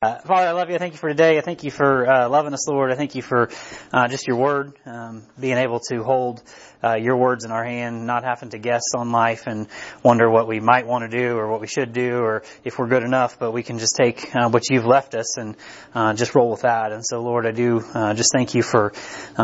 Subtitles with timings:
[0.00, 0.76] Uh, Father, I love you.
[0.76, 1.38] I thank you for today.
[1.38, 2.92] I thank you for uh, loving us, Lord.
[2.92, 3.50] I thank you for
[3.92, 6.40] uh, just your word, um, being able to hold
[6.84, 9.66] uh, your words in our hand, not having to guess on life and
[10.04, 12.86] wonder what we might want to do or what we should do or if we're
[12.86, 13.40] good enough.
[13.40, 15.56] But we can just take uh, what you've left us and
[15.96, 16.92] uh, just roll with that.
[16.92, 17.80] And so, Lord, I do
[18.14, 18.92] just thank you for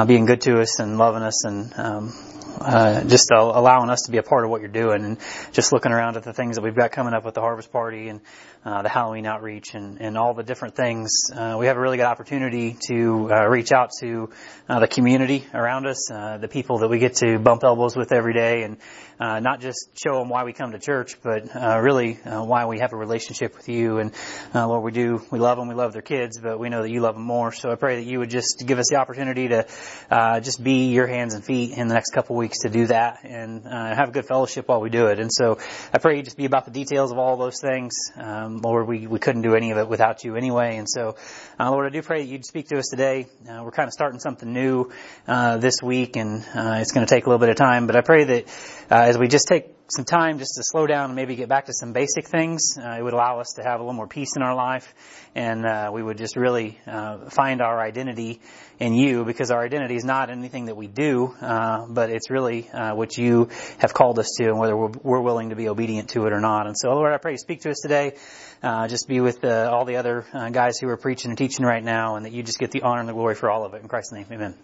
[0.07, 2.13] being good to us and loving us and um,
[2.61, 5.19] uh, just allowing us to be a part of what you're doing and
[5.53, 8.09] just looking around at the things that we've got coming up with the harvest party
[8.09, 8.21] and
[8.65, 11.31] uh, the Halloween outreach and, and all the different things.
[11.35, 14.31] Uh, we have a really good opportunity to uh, reach out to
[14.69, 18.13] uh, the community around us, uh, the people that we get to bump elbows with
[18.13, 18.79] every day, and
[19.21, 22.67] uh, not just show them why we come to church, but uh, really uh, why
[22.67, 23.99] we have a relationship with you.
[23.99, 24.13] And
[24.55, 26.91] uh, Lord, we do, we love them, we love their kids, but we know that
[26.91, 27.53] you love them more.
[27.53, 29.67] So I pray that you would just give us the opportunity to
[30.11, 33.25] uh, just be your hands and feet in the next couple weeks to do that
[33.25, 35.19] and uh, have good fellowship while we do it.
[35.19, 35.59] And so
[35.93, 37.95] I pray you just be about the details of all those things.
[38.17, 40.77] Um, Lord, we, we couldn't do any of it without you anyway.
[40.77, 41.17] And so,
[41.59, 43.27] uh, Lord, I do pray that you'd speak to us today.
[43.49, 44.91] Uh, we're kind of starting something new,
[45.27, 47.97] uh, this week and, uh, it's going to take a little bit of time, but
[47.97, 48.45] I pray that,
[48.91, 51.67] uh, as we just take some time just to slow down and maybe get back
[51.67, 52.79] to some basic things.
[52.79, 54.95] Uh, it would allow us to have a little more peace in our life,
[55.35, 58.41] and uh, we would just really uh, find our identity
[58.81, 62.69] in you because our identity is not anything that we do, uh, but it's really
[62.71, 66.11] uh, what you have called us to, and whether we're, we're, willing to be obedient
[66.11, 66.67] to it or not.
[66.67, 68.15] And so, Lord, I pray you speak to us today.
[68.63, 72.17] Uh, just be with all the other guys who are preaching and teaching right now,
[72.17, 73.83] and that you just get the honor and the glory for all of it.
[73.83, 74.55] In Christ's name, Amen.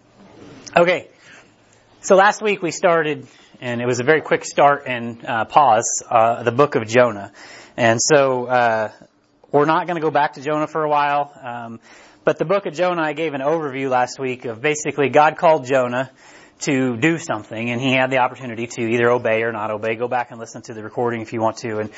[0.75, 1.09] Okay.
[2.03, 3.27] So last week we started
[3.59, 7.31] and it was a very quick start and uh, pause, uh, the book of Jonah.
[7.77, 8.91] And so uh,
[9.51, 11.79] we're not going to go back to Jonah for a while, um,
[12.23, 15.65] but the book of Jonah, I gave an overview last week of basically God called
[15.65, 16.09] Jonah
[16.61, 19.95] to do something, and he had the opportunity to either obey or not obey.
[19.95, 21.79] Go back and listen to the recording if you want to.
[21.79, 21.89] And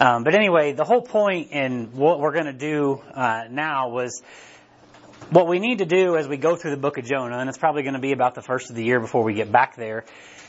[0.00, 4.22] um, but anyway, the whole point in what we're going to do uh, now was
[5.32, 7.56] what we need to do as we go through the book of Jonah, and it's
[7.56, 10.04] probably going to be about the first of the year before we get back there,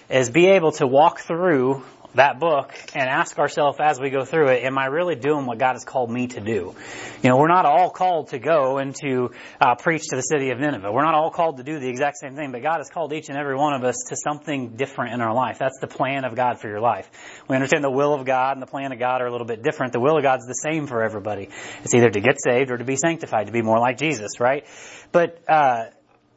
[0.10, 1.82] is be able to walk through
[2.16, 5.58] that book and ask ourselves as we go through it, am I really doing what
[5.58, 6.76] God has called me to do?
[7.22, 10.52] You know, we're not all called to go and to uh, preach to the city
[10.52, 10.92] of Nineveh.
[10.92, 13.30] We're not all called to do the exact same thing, but God has called each
[13.30, 15.58] and every one of us to something different in our life.
[15.60, 17.10] That's the plan of God for your life.
[17.48, 19.64] We understand the will of God and the plan of God are a little bit
[19.64, 19.94] different.
[19.94, 21.50] The will of God's the same for everybody.
[21.84, 24.66] It's either to get saved or to be sanctified, to be more like Jesus, right?
[25.12, 25.86] But, uh,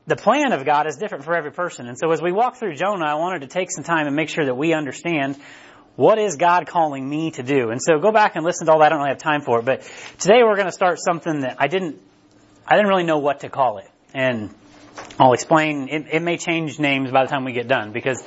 [0.07, 1.89] the plan of God is different for every person.
[1.89, 4.29] And so as we walk through Jonah, I wanted to take some time and make
[4.29, 5.37] sure that we understand
[5.97, 7.71] what is God calling me to do.
[7.71, 8.87] And so go back and listen to all that.
[8.87, 9.83] I don't really have time for it, but
[10.19, 12.01] today we're going to start something that I didn't,
[12.67, 13.91] I didn't really know what to call it.
[14.15, 14.55] And
[15.19, 18.23] I'll explain, it, it may change names by the time we get done because,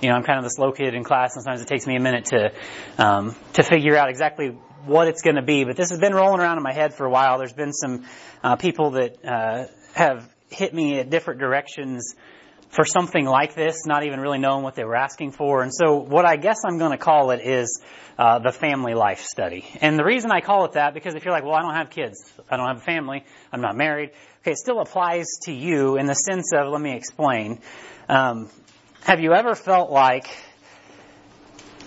[0.00, 1.34] you know, I'm kind of the slow kid in class.
[1.34, 2.52] And sometimes it takes me a minute to,
[2.96, 4.56] um, to figure out exactly
[4.86, 5.64] what it's going to be.
[5.64, 7.38] But this has been rolling around in my head for a while.
[7.38, 8.06] There's been some
[8.42, 12.14] uh, people that uh, have hit me at different directions
[12.70, 15.62] for something like this, not even really knowing what they were asking for.
[15.62, 17.80] And so what I guess I'm going to call it is
[18.18, 19.64] uh, the family life study.
[19.80, 21.90] And the reason I call it that, because if you're like, well, I don't have
[21.90, 24.10] kids, I don't have a family, I'm not married,
[24.42, 27.60] okay, it still applies to you in the sense of, let me explain.
[28.08, 28.50] Um,
[29.02, 30.28] have you ever felt like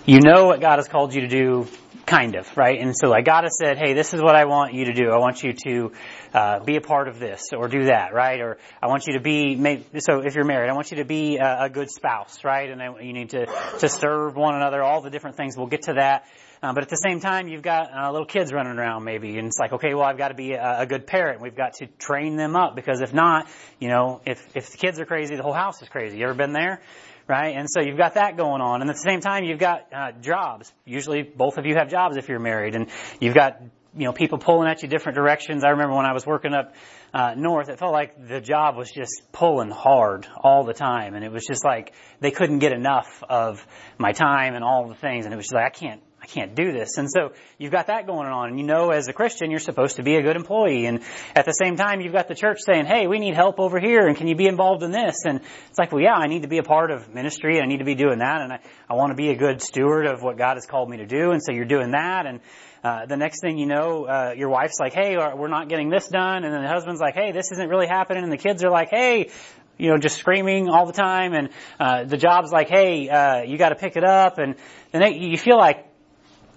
[0.04, 1.68] you know what God has called you to do,
[2.12, 2.78] kind of, right?
[2.78, 5.08] And so like God has said, hey, this is what I want you to do.
[5.10, 5.92] I want you to
[6.34, 8.38] uh, be a part of this or do that, right?
[8.40, 9.56] Or I want you to be,
[9.98, 12.68] so if you're married, I want you to be a, a good spouse, right?
[12.68, 13.46] And I, you need to,
[13.78, 15.56] to serve one another, all the different things.
[15.56, 16.26] We'll get to that.
[16.62, 19.48] Uh, but at the same time, you've got uh, little kids running around maybe, and
[19.48, 21.40] it's like, okay, well, I've got to be a, a, good parent.
[21.40, 23.48] We've got to train them up because if not,
[23.80, 26.18] you know, if if the kids are crazy, the whole house is crazy.
[26.18, 26.80] You ever been there?
[27.28, 27.56] Right?
[27.56, 28.80] And so you've got that going on.
[28.80, 30.72] And at the same time, you've got uh, jobs.
[30.84, 32.74] Usually both of you have jobs if you're married.
[32.74, 32.88] And
[33.20, 33.60] you've got,
[33.96, 35.64] you know, people pulling at you different directions.
[35.64, 36.74] I remember when I was working up
[37.14, 41.14] uh, north, it felt like the job was just pulling hard all the time.
[41.14, 43.66] And it was just like they couldn't get enough of
[43.98, 45.24] my time and all the things.
[45.24, 46.98] And it was just like, I can't, I can't do this.
[46.98, 48.50] And so you've got that going on.
[48.50, 50.86] And you know, as a Christian, you're supposed to be a good employee.
[50.86, 51.00] And
[51.34, 54.06] at the same time, you've got the church saying, hey, we need help over here.
[54.06, 55.24] And can you be involved in this?
[55.24, 57.60] And it's like, well, yeah, I need to be a part of ministry.
[57.60, 58.40] I need to be doing that.
[58.40, 60.98] And I, I want to be a good steward of what God has called me
[60.98, 61.32] to do.
[61.32, 62.26] And so you're doing that.
[62.26, 62.40] And
[62.84, 66.06] uh, the next thing you know, uh, your wife's like, hey, we're not getting this
[66.06, 66.44] done.
[66.44, 68.22] And then the husband's like, hey, this isn't really happening.
[68.22, 69.30] And the kids are like, hey,
[69.76, 71.32] you know, just screaming all the time.
[71.32, 71.48] And
[71.80, 74.38] uh, the job's like, hey, uh, you got to pick it up.
[74.38, 74.54] And
[74.92, 75.91] then you feel like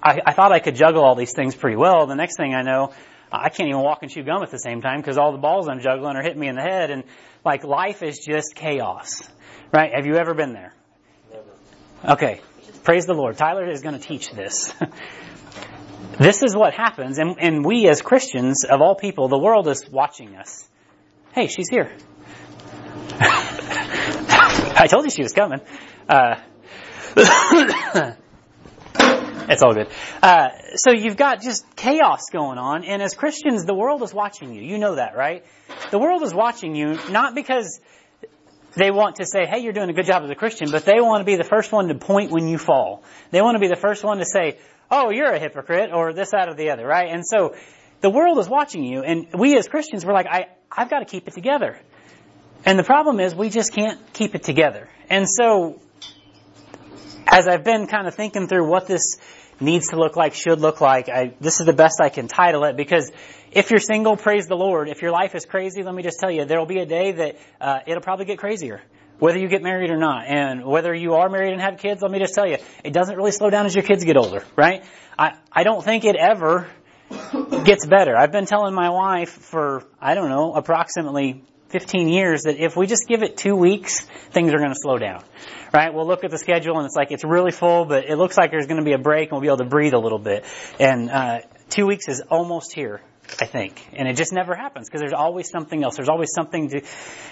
[0.01, 2.05] I, I thought I could juggle all these things pretty well.
[2.05, 2.93] The next thing I know,
[3.31, 5.67] I can't even walk and chew gum at the same time because all the balls
[5.67, 7.03] I'm juggling are hitting me in the head and
[7.43, 9.27] like life is just chaos.
[9.73, 9.91] Right?
[9.93, 10.73] Have you ever been there?
[11.31, 12.13] Never.
[12.13, 12.41] Okay.
[12.85, 13.35] Praise the Lord.
[13.35, 14.71] Tyler is going to teach this.
[16.19, 19.89] this is what happens, and, and we as Christians, of all people, the world is
[19.89, 20.69] watching us.
[21.33, 21.91] Hey, she's here.
[24.77, 25.61] I told you she was coming.
[26.07, 26.35] Uh,
[29.49, 29.87] it's all good.
[30.21, 34.53] Uh, so you've got just chaos going on, and as Christians, the world is watching
[34.53, 34.61] you.
[34.61, 35.45] You know that, right?
[35.91, 37.79] The world is watching you not because
[38.75, 40.99] they want to say, hey, you're doing a good job as a Christian, but they
[40.99, 43.03] want to be the first one to point when you fall.
[43.31, 44.57] They want to be the first one to say,
[44.91, 47.09] oh, you're a hypocrite, or this, that, or the other, right?
[47.09, 47.55] And so
[48.01, 51.05] the world is watching you, and we as Christians, we're like, I, I've got to
[51.05, 51.79] keep it together.
[52.65, 54.89] And the problem is we just can't keep it together.
[55.09, 55.79] And so,
[57.35, 59.17] as I've been kind of thinking through what this
[59.59, 62.63] needs to look like, should look like, I, this is the best I can title
[62.63, 63.11] it because
[63.51, 64.87] if you're single, praise the Lord.
[64.87, 67.11] If your life is crazy, let me just tell you, there will be a day
[67.11, 68.81] that uh, it'll probably get crazier.
[69.19, 72.11] Whether you get married or not, and whether you are married and have kids, let
[72.11, 74.83] me just tell you, it doesn't really slow down as your kids get older, right?
[75.17, 76.67] I, I don't think it ever
[77.65, 78.15] gets better.
[78.17, 82.87] I've been telling my wife for, I don't know, approximately 15 years that if we
[82.87, 84.01] just give it two weeks,
[84.31, 85.23] things are going to slow down.
[85.73, 85.93] Right?
[85.93, 88.51] We'll look at the schedule and it's like it's really full, but it looks like
[88.51, 90.45] there's going to be a break and we'll be able to breathe a little bit.
[90.79, 91.39] And uh,
[91.69, 93.01] two weeks is almost here.
[93.41, 93.83] I think.
[93.93, 95.95] And it just never happens because there's always something else.
[95.95, 96.81] There's always something to.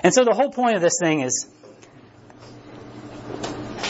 [0.04, 1.48] And so the whole point of this thing is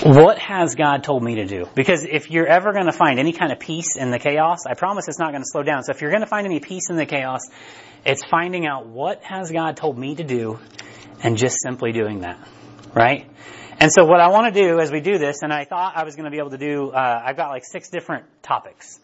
[0.03, 1.65] what has God told me to do?
[1.75, 4.73] Because if you're ever going to find any kind of peace in the chaos, I
[4.73, 5.83] promise it's not going to slow down.
[5.83, 7.41] So if you're going to find any peace in the chaos,
[8.05, 10.59] it's finding out what has God told me to do
[11.21, 12.45] and just simply doing that.
[12.93, 13.29] Right?
[13.79, 16.03] And so what I want to do as we do this, and I thought I
[16.03, 18.99] was going to be able to do, uh, I've got like six different topics.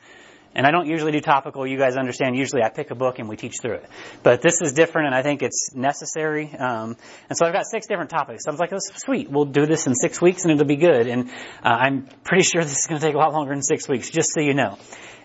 [0.55, 1.65] And I don't usually do topical.
[1.67, 2.35] You guys understand.
[2.35, 3.89] Usually I pick a book and we teach through it.
[4.23, 6.51] But this is different and I think it's necessary.
[6.57, 6.97] Um,
[7.29, 8.45] and so I've got six different topics.
[8.45, 9.29] So I was like, oh, sweet.
[9.29, 11.07] We'll do this in six weeks and it'll be good.
[11.07, 11.29] And
[11.63, 14.09] uh, I'm pretty sure this is going to take a lot longer than six weeks,
[14.09, 14.77] just so you know.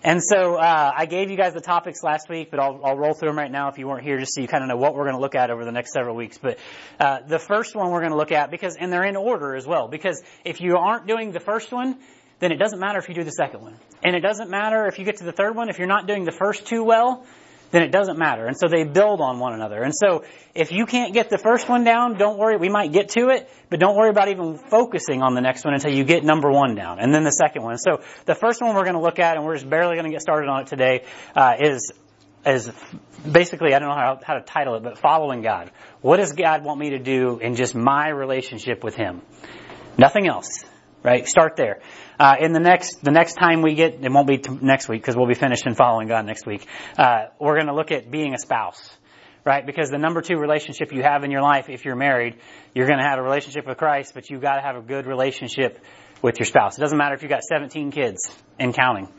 [0.05, 3.15] And so uh, I gave you guys the topics last week, but I'll, I'll, roll
[3.15, 4.93] through them right now if you weren't here, just so you kind of know what
[4.93, 6.37] we're going to look at over the next several weeks.
[6.37, 6.59] But
[6.99, 9.65] uh, the first one we're going to look at because, and they're in order as
[9.65, 11.97] well, because if you aren't doing the first one,
[12.39, 13.75] then it doesn't matter if you do the second one.
[14.03, 15.69] And it doesn't matter if you get to the third one.
[15.69, 17.25] If you're not doing the first two well,
[17.71, 18.45] then it doesn't matter.
[18.45, 19.81] And so they build on one another.
[19.81, 20.23] And so
[20.53, 22.57] if you can't get the first one down, don't worry.
[22.57, 25.73] We might get to it, but don't worry about even focusing on the next one
[25.73, 26.99] until you get number one down.
[26.99, 27.77] And then the second one.
[27.77, 30.11] So the first one we're going to look at, and we're just barely going to
[30.11, 31.03] get started on it today,
[31.35, 31.91] uh, is
[32.45, 32.71] is
[33.29, 35.71] basically, I don't know how, how to title it, but following God.
[36.01, 39.21] What does God want me to do in just my relationship with Him?
[39.97, 40.63] Nothing else,
[41.03, 41.27] right?
[41.27, 41.79] Start there.
[42.19, 45.01] Uh, in the next the next time we get, it won't be t- next week
[45.01, 46.65] because we'll be finished in following God next week.
[46.97, 48.89] Uh, we're going to look at being a spouse,
[49.43, 49.65] right?
[49.65, 52.37] Because the number two relationship you have in your life, if you're married,
[52.73, 55.05] you're going to have a relationship with Christ, but you've got to have a good
[55.05, 55.79] relationship
[56.21, 56.77] with your spouse.
[56.77, 58.29] It doesn't matter if you've got 17 kids
[58.59, 59.09] and counting.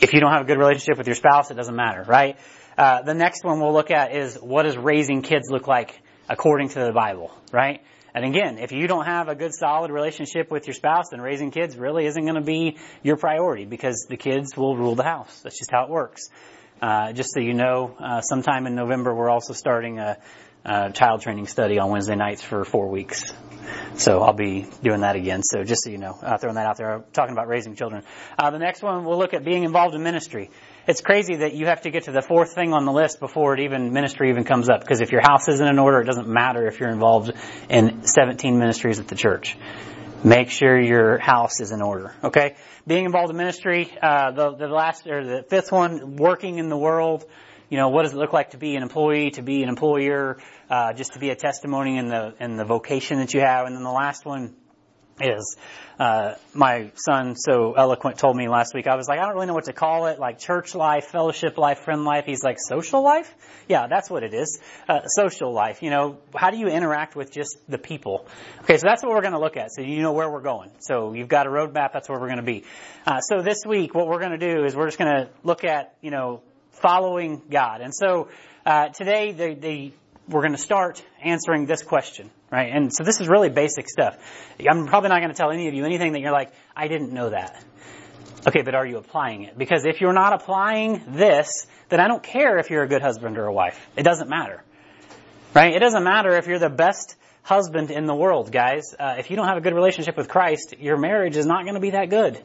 [0.00, 2.38] If you don't have a good relationship with your spouse, it doesn't matter, right?
[2.78, 6.70] Uh, the next one we'll look at is what does raising kids look like according
[6.70, 7.82] to the Bible, right?
[8.14, 11.50] And again, if you don't have a good solid relationship with your spouse, then raising
[11.50, 15.40] kids really isn't going to be your priority because the kids will rule the house.
[15.42, 16.28] That's just how it works.
[16.80, 20.18] Uh, just so you know, uh, sometime in November we're also starting a,
[20.64, 23.32] a, child training study on Wednesday nights for four weeks.
[23.94, 25.42] So I'll be doing that again.
[25.44, 28.02] So just so you know, uh, throwing that out there, talking about raising children.
[28.36, 30.50] Uh, the next one we'll look at being involved in ministry
[30.86, 33.54] it's crazy that you have to get to the fourth thing on the list before
[33.54, 34.80] it even ministry even comes up.
[34.80, 37.32] Because if your house isn't in order, it doesn't matter if you're involved
[37.68, 39.56] in 17 ministries at the church.
[40.24, 42.14] Make sure your house is in order.
[42.22, 42.54] Okay,
[42.86, 43.92] being involved in ministry.
[44.00, 47.24] Uh, the the last or the fifth one, working in the world.
[47.68, 50.36] You know, what does it look like to be an employee, to be an employer,
[50.70, 53.74] uh, just to be a testimony in the in the vocation that you have, and
[53.74, 54.54] then the last one
[55.20, 55.56] is
[55.98, 59.46] uh, my son so eloquent told me last week i was like i don't really
[59.46, 62.24] know what to call it like church life fellowship life friend life.
[62.24, 63.34] He's like social life?
[63.68, 64.58] Yeah that's what it is.
[64.88, 68.26] Uh, social life you know how do you interact with just the people?
[68.62, 70.70] Okay so that's what we're going to look at so you know where we're going.
[70.80, 72.64] So you've got a roadmap that's where we're going to be.
[73.06, 75.64] Uh, so this week what we're going to do is we're just going to look
[75.64, 77.80] at you know following god.
[77.80, 78.28] And so
[78.64, 79.92] uh, today the, the
[80.28, 82.70] we're going to start answering this question, right?
[82.70, 84.18] And so this is really basic stuff.
[84.60, 87.12] I'm probably not going to tell any of you anything that you're like, I didn't
[87.12, 87.64] know that.
[88.46, 89.56] Okay, but are you applying it?
[89.56, 93.38] Because if you're not applying this, then I don't care if you're a good husband
[93.38, 93.80] or a wife.
[93.96, 94.62] It doesn't matter.
[95.54, 95.74] Right?
[95.74, 98.94] It doesn't matter if you're the best husband in the world, guys.
[98.98, 101.74] Uh, if you don't have a good relationship with Christ, your marriage is not going
[101.74, 102.42] to be that good.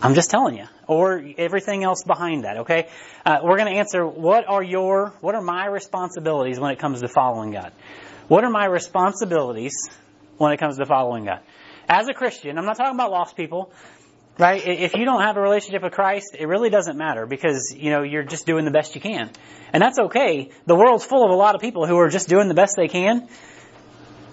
[0.00, 0.66] I'm just telling you.
[0.86, 2.88] Or everything else behind that, okay?
[3.26, 7.00] Uh, we're going to answer what are your, what are my responsibilities when it comes
[7.00, 7.72] to following God?
[8.28, 9.74] What are my responsibilities
[10.36, 11.40] when it comes to following God?
[11.88, 13.72] As a Christian, I'm not talking about lost people.
[14.38, 14.62] Right?
[14.64, 18.02] If you don't have a relationship with Christ, it really doesn't matter because, you know,
[18.02, 19.32] you're just doing the best you can.
[19.72, 20.50] And that's okay.
[20.64, 22.86] The world's full of a lot of people who are just doing the best they
[22.86, 23.28] can.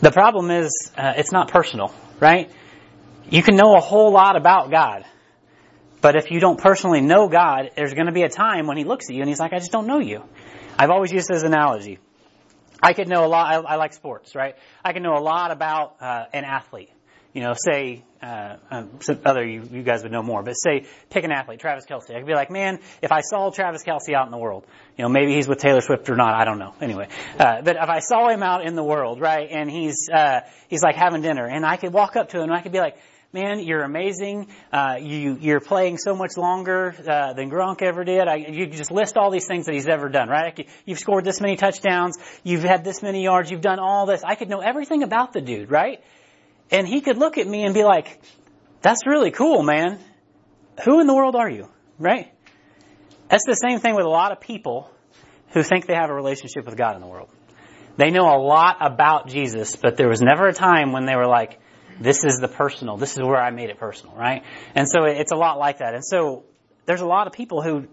[0.02, 2.52] The problem is, uh, it's not personal, right?
[3.32, 5.06] You can know a whole lot about God.
[6.02, 8.84] But if you don't personally know God, there's going to be a time when He
[8.84, 10.24] looks at you and He's like, I just don't know you.
[10.78, 11.98] I've always used this analogy.
[12.86, 14.56] I could know a lot, I, I like sports, right?
[14.84, 16.92] I can know a lot about uh, an athlete
[17.36, 18.90] you know, say, uh, um,
[19.26, 22.12] other you, you guys would know more, but say, pick an athlete, Travis Kelce.
[22.12, 24.66] I could be like, man, if I saw Travis Kelce out in the world,
[24.98, 26.74] you know, maybe he's with Taylor Swift or not, I don't know.
[26.80, 30.42] Anyway, uh, but if I saw him out in the world, right, and he's, uh,
[30.70, 32.80] he's like having dinner, and I could walk up to him and I could be
[32.80, 32.96] like,
[33.36, 34.48] man, you're amazing.
[34.72, 38.30] Uh, you, you're playing so much longer uh, than Gronk ever did.
[38.30, 40.66] I, you just list all these things that he's ever done, right?
[40.86, 42.18] You've scored this many touchdowns.
[42.46, 43.52] You've had this many yards.
[43.52, 44.24] You've done all this.
[44.24, 46.02] I could know everything about the dude, right?
[46.72, 48.22] And he could look at me and be like,
[48.82, 50.00] that's really cool, man.
[50.86, 51.68] Who in the world are you?
[52.00, 52.32] Right?
[53.28, 54.90] That's the same thing with a lot of people
[55.50, 57.28] who think they have a relationship with God in the world.
[57.98, 61.28] They know a lot about Jesus, but there was never a time when they were
[61.28, 61.60] like,
[62.00, 64.44] this is the personal, this is where I made it personal, right?
[64.74, 65.94] And so it's a lot like that.
[65.94, 66.44] And so
[66.86, 67.88] there's a lot of people who,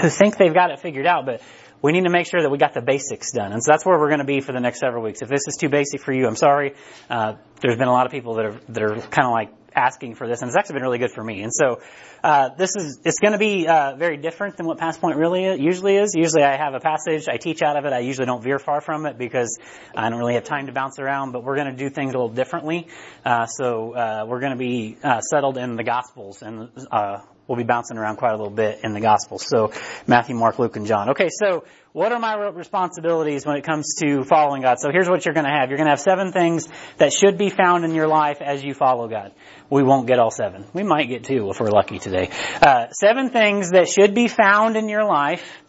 [0.00, 1.40] who think they've got it figured out, but
[1.82, 3.52] we need to make sure that we got the basics done.
[3.52, 5.20] And so that's where we're going to be for the next several weeks.
[5.22, 6.74] If this is too basic for you, I'm sorry.
[7.10, 10.14] Uh, there's been a lot of people that are, that are kind of like asking
[10.14, 11.42] for this, and it's actually been really good for me.
[11.42, 11.80] And so,
[12.22, 15.44] uh, this is, it's going to be, uh, very different than what Past Point really
[15.44, 16.14] is, usually is.
[16.14, 18.80] Usually I have a passage, I teach out of it, I usually don't veer far
[18.80, 19.58] from it because
[19.96, 22.16] I don't really have time to bounce around, but we're going to do things a
[22.16, 22.88] little differently.
[23.24, 27.56] Uh, so, uh, we're going to be, uh, settled in the Gospels and, uh, we'll
[27.56, 29.46] be bouncing around quite a little bit in the Gospels.
[29.46, 29.72] So
[30.06, 31.10] Matthew, Mark, Luke, and John.
[31.10, 34.78] Okay, so what are my responsibilities when it comes to following God?
[34.78, 35.68] So here's what you're going to have.
[35.68, 38.74] You're going to have seven things that should be found in your life as you
[38.74, 39.32] follow God.
[39.70, 40.64] We won't get all seven.
[40.72, 42.30] We might get two if we're lucky today.
[42.60, 45.60] Uh, seven things that should be found in your life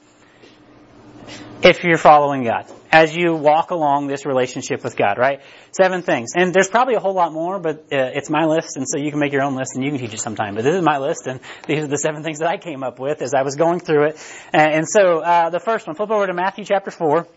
[1.62, 5.42] if you're following God as you walk along this relationship with God, right?
[5.72, 6.32] Seven things.
[6.34, 9.12] And there's probably a whole lot more, but uh, it's my list, and so you
[9.12, 10.56] can make your own list and you can teach it sometime.
[10.56, 12.98] But this is my list, and these are the seven things that I came up
[12.98, 14.40] with as I was going through it.
[14.54, 17.28] And, and so uh, the first one, flip over to Matthew chapter 4.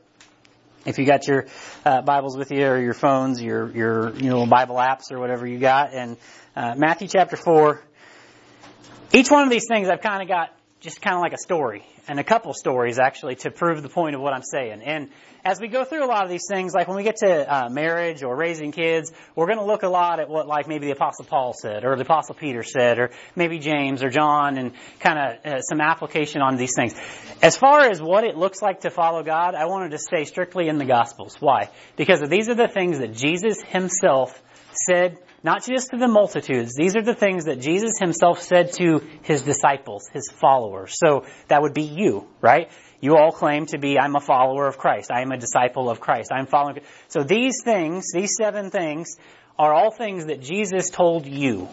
[0.86, 1.46] If you got your
[1.84, 5.44] uh, Bibles with you or your phones, your your you know Bible apps or whatever
[5.44, 6.16] you got, and
[6.54, 7.82] uh, Matthew chapter four.
[9.12, 11.84] Each one of these things I've kind of got just kind of like a story
[12.06, 14.82] and a couple stories actually to prove the point of what I'm saying.
[14.82, 15.10] And
[15.44, 17.68] as we go through a lot of these things, like when we get to uh,
[17.68, 20.92] marriage or raising kids, we're going to look a lot at what like maybe the
[20.92, 25.18] Apostle Paul said or the Apostle Peter said or maybe James or John and kind
[25.18, 26.94] of uh, some application on these things.
[27.42, 30.68] As far as what it looks like to follow God, I wanted to stay strictly
[30.68, 31.36] in the Gospels.
[31.40, 31.70] Why?
[31.96, 34.40] Because these are the things that Jesus himself
[34.72, 36.74] said not just to the multitudes.
[36.74, 40.96] These are the things that Jesus himself said to his disciples, his followers.
[40.98, 42.70] So that would be you, right?
[43.00, 45.10] You all claim to be, I'm a follower of Christ.
[45.12, 46.32] I am a disciple of Christ.
[46.32, 46.80] I'm following.
[47.08, 49.16] So these things, these seven things,
[49.58, 51.68] are all things that Jesus told you,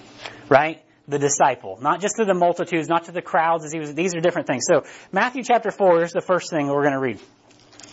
[0.50, 0.82] right?
[1.08, 1.78] The disciple.
[1.82, 4.48] Not just to the multitudes, not to the crowds as he was, these are different
[4.48, 4.66] things.
[4.68, 7.20] So Matthew chapter 4 is the first thing we're going to read.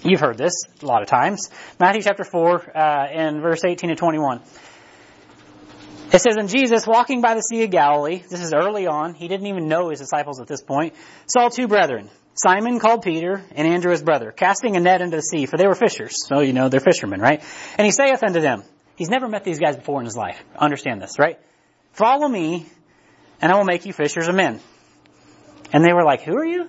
[0.03, 1.51] You've heard this a lot of times.
[1.79, 4.41] Matthew chapter 4, uh, and verse 18 to 21.
[6.13, 9.29] It says, And Jesus, walking by the Sea of Galilee, this is early on, he
[9.29, 10.95] didn't even know his disciples at this point,
[11.27, 15.23] saw two brethren, Simon called Peter, and Andrew his brother, casting a net into the
[15.23, 16.27] sea, for they were fishers.
[16.27, 17.43] So, you know, they're fishermen, right?
[17.79, 18.63] And he saith unto them,
[18.97, 20.43] he's never met these guys before in his life.
[20.57, 21.39] Understand this, right?
[21.93, 22.67] Follow me,
[23.41, 24.61] and I will make you fishers of men.
[25.73, 26.65] And they were like, who are you?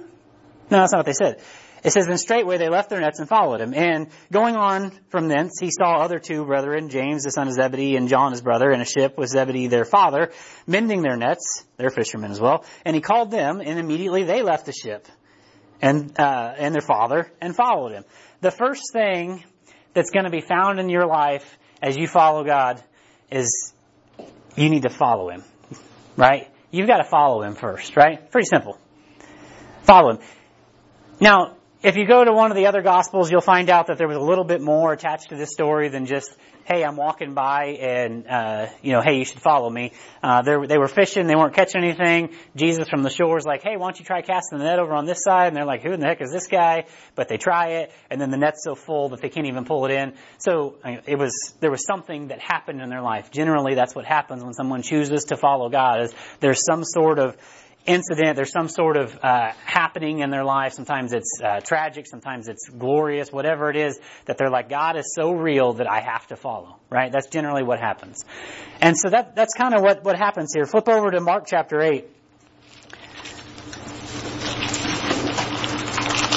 [0.70, 1.42] No, that's not what they said.
[1.84, 3.74] It says, then straightway they left their nets and followed him.
[3.74, 7.98] And going on from thence, he saw other two brethren, James the son of Zebedee
[7.98, 10.32] and John his brother, in a ship with Zebedee their father,
[10.66, 11.66] mending their nets.
[11.78, 12.63] They're fishermen as well.
[12.86, 15.08] And he called them, and immediately they left the ship
[15.82, 18.06] and, uh, and their father and followed him.
[18.40, 19.44] The first thing
[19.94, 22.82] that's going to be found in your life as you follow God
[23.30, 23.74] is
[24.56, 25.44] you need to follow him.
[26.16, 26.50] Right?
[26.72, 28.32] You've got to follow him first, right?
[28.32, 28.78] Pretty simple.
[29.82, 30.20] Follow him.
[31.20, 34.08] Now, if you go to one of the other gospels, you'll find out that there
[34.08, 37.78] was a little bit more attached to this story than just, hey, I'm walking by
[37.82, 39.92] and, uh, you know, hey, you should follow me.
[40.24, 42.30] Uh, they were fishing, they weren't catching anything.
[42.56, 44.94] Jesus from the shore is like, hey, why don't you try casting the net over
[44.94, 45.48] on this side?
[45.48, 46.86] And they're like, who in the heck is this guy?
[47.16, 49.86] But they try it, and then the net's so full that they can't even pull
[49.86, 50.13] it in.
[50.38, 53.30] So it was, there was something that happened in their life.
[53.30, 57.36] Generally, that's what happens when someone chooses to follow God is there's some sort of
[57.86, 60.74] incident, there's some sort of uh, happening in their life.
[60.74, 65.13] Sometimes it's uh, tragic, sometimes it's glorious, whatever it is, that they're like, God is
[65.13, 67.12] so real that I have to follow, right?
[67.12, 68.24] That's generally what happens.
[68.82, 70.66] And so that, that's kind of what, what happens here.
[70.66, 72.06] Flip over to Mark chapter 8.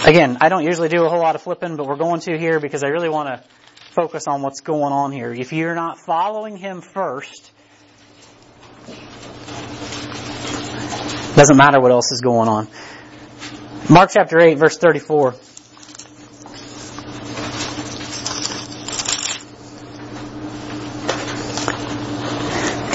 [0.06, 2.60] Again, I don't usually do a whole lot of flipping, but we're going to here
[2.60, 3.48] because I really want to
[3.90, 5.32] focus on what's going on here.
[5.32, 7.50] If you're not following Him first,
[11.36, 12.66] Doesn't matter what else is going on.
[13.90, 15.34] Mark chapter 8 verse 34.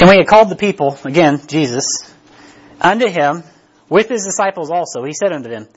[0.01, 1.85] And we had called the people, again, Jesus,
[2.81, 3.43] unto him,
[3.87, 5.03] with his disciples also.
[5.03, 5.67] He said unto them,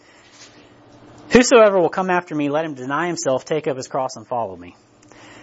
[1.32, 4.56] Whosoever will come after me, let him deny himself, take up his cross, and follow
[4.56, 4.74] me.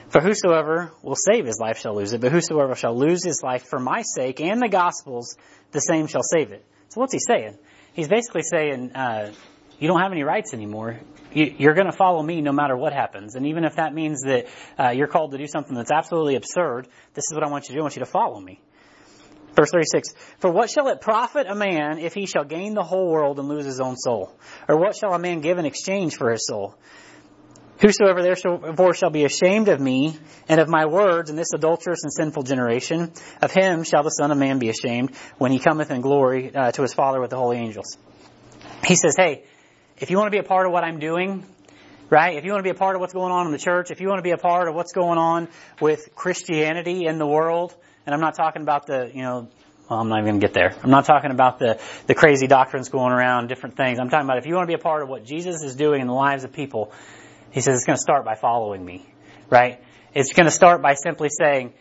[0.09, 3.67] For whosoever will save his life shall lose it, but whosoever shall lose his life
[3.69, 5.37] for my sake and the gospel's,
[5.71, 6.65] the same shall save it.
[6.91, 7.57] So what's he saying?
[7.93, 9.31] He's basically saying, uh,
[9.79, 10.99] you don't have any rights anymore.
[11.33, 13.35] You, are going to follow me no matter what happens.
[13.35, 16.89] And even if that means that uh, you're called to do something that's absolutely absurd,
[17.13, 17.79] this is what I want you to do.
[17.79, 18.59] I want you to follow me.
[19.55, 23.09] Verse 36, For what shall it profit a man if he shall gain the whole
[23.09, 24.35] world and lose his own soul?
[24.67, 26.75] Or what shall a man give in exchange for his soul?
[27.81, 30.15] Whosoever therefore shall be ashamed of me
[30.47, 33.11] and of my words in this adulterous and sinful generation,
[33.41, 36.71] of him shall the Son of Man be ashamed when he cometh in glory uh,
[36.71, 37.97] to his Father with the holy angels.
[38.85, 39.45] He says, hey,
[39.97, 41.43] if you want to be a part of what I'm doing,
[42.11, 42.35] right?
[42.37, 43.99] If you want to be a part of what's going on in the church, if
[43.99, 45.47] you want to be a part of what's going on
[45.79, 49.47] with Christianity in the world, and I'm not talking about the, you know,
[49.89, 50.73] well, I'm not even going to get there.
[50.83, 53.99] I'm not talking about the, the crazy doctrines going around, different things.
[53.99, 55.99] I'm talking about if you want to be a part of what Jesus is doing
[56.01, 56.91] in the lives of people,
[57.51, 59.05] he says it's going to start by following me,
[59.49, 59.83] right?
[60.13, 61.73] It's going to start by simply saying,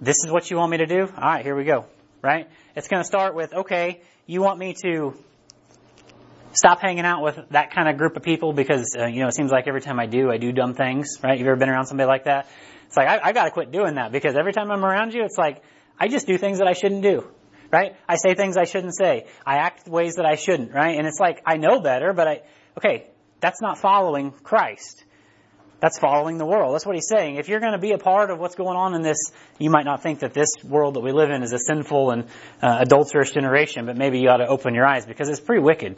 [0.00, 1.02] this is what you want me to do?
[1.02, 1.86] All right, here we go,
[2.22, 2.48] right?
[2.76, 5.14] It's going to start with, okay, you want me to
[6.52, 9.34] stop hanging out with that kind of group of people because, uh, you know, it
[9.34, 11.38] seems like every time I do, I do dumb things, right?
[11.38, 12.48] You've ever been around somebody like that?
[12.86, 15.36] It's like, I, I gotta quit doing that because every time I'm around you, it's
[15.36, 15.62] like,
[16.00, 17.28] I just do things that I shouldn't do,
[17.70, 17.96] right?
[18.08, 19.26] I say things I shouldn't say.
[19.44, 20.96] I act ways that I shouldn't, right?
[20.96, 22.42] And it's like, I know better, but I,
[22.78, 23.08] okay,
[23.40, 25.04] that's not following Christ.
[25.80, 26.74] That's following the world.
[26.74, 27.36] That's what he's saying.
[27.36, 29.84] If you're going to be a part of what's going on in this, you might
[29.84, 32.24] not think that this world that we live in is a sinful and
[32.60, 35.96] uh, adulterous generation, but maybe you ought to open your eyes because it's pretty wicked,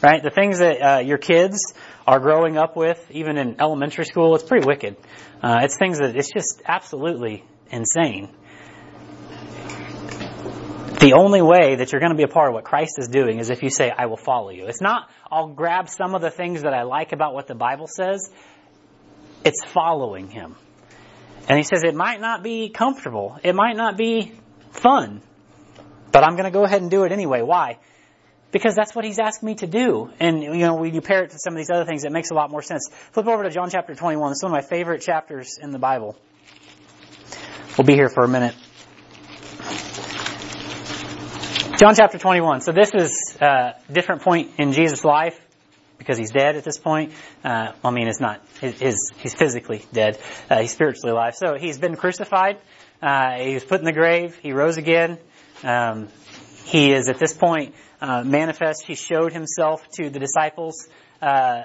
[0.00, 0.22] right?
[0.22, 1.74] The things that uh, your kids
[2.06, 4.96] are growing up with, even in elementary school, it's pretty wicked.
[5.42, 8.28] Uh, it's things that it's just absolutely insane.
[11.00, 13.38] The only way that you're going to be a part of what Christ is doing
[13.38, 14.66] is if you say, I will follow you.
[14.66, 17.86] It's not, I'll grab some of the things that I like about what the Bible
[17.86, 18.30] says
[19.46, 20.56] it's following him.
[21.48, 23.38] And he says it might not be comfortable.
[23.44, 24.32] It might not be
[24.72, 25.22] fun.
[26.10, 27.42] But I'm going to go ahead and do it anyway.
[27.42, 27.78] Why?
[28.50, 30.10] Because that's what he's asked me to do.
[30.18, 32.30] And, you know, when you pair it to some of these other things, it makes
[32.30, 32.90] a lot more sense.
[33.12, 34.32] Flip over to John chapter 21.
[34.32, 36.18] It's one of my favorite chapters in the Bible.
[37.78, 38.56] We'll be here for a minute.
[41.78, 42.62] John chapter 21.
[42.62, 45.38] So this is a different point in Jesus' life
[45.98, 47.12] because he's dead at this point.
[47.44, 50.18] Uh, I mean, it's not his, he's physically dead.
[50.50, 51.34] Uh, he's spiritually alive.
[51.34, 52.58] So he's been crucified.
[53.02, 54.38] Uh, he was put in the grave.
[54.42, 55.18] He rose again.
[55.62, 56.08] Um,
[56.64, 58.84] he is at this point uh, manifest.
[58.86, 60.88] He showed himself to the disciples
[61.22, 61.62] uh,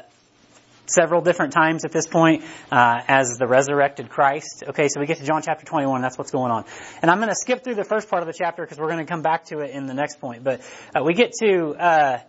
[0.86, 4.64] several different times at this point uh, as the resurrected Christ.
[4.68, 6.02] Okay, so we get to John chapter 21.
[6.02, 6.66] That's what's going on.
[7.02, 9.06] And I'm going to skip through the first part of the chapter because we're going
[9.06, 10.44] to come back to it in the next point.
[10.44, 10.62] But
[11.04, 12.20] we get to uh,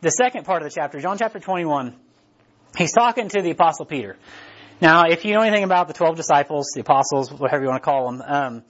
[0.00, 1.94] the second part of the chapter, John chapter 21,
[2.76, 4.16] he's talking to the apostle Peter.
[4.80, 7.84] Now, if you know anything about the 12 disciples, the apostles, whatever you want to
[7.84, 8.62] call them, um,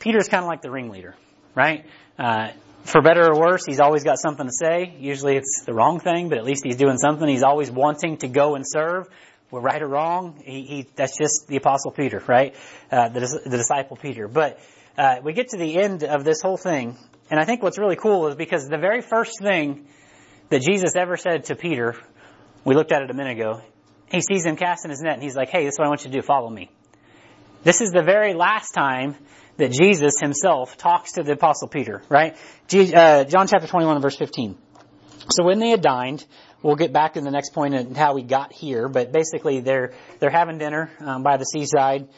[0.00, 1.14] Peter's kind of like the ringleader,
[1.54, 1.86] right?
[2.18, 2.48] Uh,
[2.82, 4.94] for better or worse, he's always got something to say.
[4.98, 7.26] Usually it's the wrong thing, but at least he's doing something.
[7.28, 9.08] He's always wanting to go and serve.
[9.50, 10.42] We're right or wrong.
[10.44, 12.54] He, he that's just the apostle Peter, right?
[12.90, 14.26] Uh, the, the disciple Peter.
[14.26, 14.58] But,
[14.98, 16.96] uh, we get to the end of this whole thing,
[17.30, 19.86] and I think what's really cool is because the very first thing
[20.50, 21.96] that Jesus ever said to Peter,
[22.64, 23.62] we looked at it a minute ago,
[24.10, 26.04] he sees him casting his net and he's like, hey, this is what I want
[26.04, 26.70] you to do, follow me.
[27.62, 29.16] This is the very last time
[29.56, 32.36] that Jesus himself talks to the apostle Peter, right?
[32.72, 34.56] Uh, John chapter 21 verse 15.
[35.30, 36.24] So when they had dined,
[36.62, 39.94] we'll get back to the next point and how we got here, but basically they're,
[40.18, 42.08] they're having dinner um, by the seaside.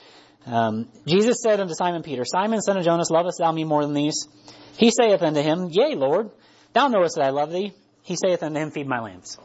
[0.46, 3.94] Um, Jesus said unto Simon Peter, Simon, son of Jonas, lovest thou me more than
[3.94, 4.28] these?
[4.76, 6.30] He saith unto him, Yea, Lord,
[6.72, 7.72] thou knowest that I love thee.
[8.06, 9.36] He saith unto him, Feed my lambs.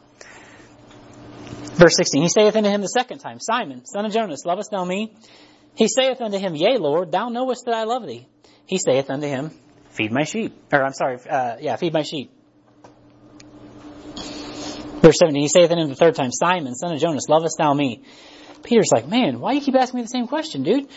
[1.74, 4.84] Verse 16, He saith unto him the second time, Simon, son of Jonas, lovest thou
[4.84, 5.12] me?
[5.74, 8.28] He saith unto him, Yea, Lord, thou knowest that I love thee.
[8.66, 9.50] He saith unto him,
[9.90, 10.56] Feed my sheep.
[10.72, 12.30] Or, I'm sorry, uh, yeah, feed my sheep.
[15.00, 17.74] Verse 17, he saith unto him the third time, Simon, son of Jonas, lovest thou
[17.74, 18.04] me?
[18.62, 20.88] Peter's like, man, why do you keep asking me the same question, dude?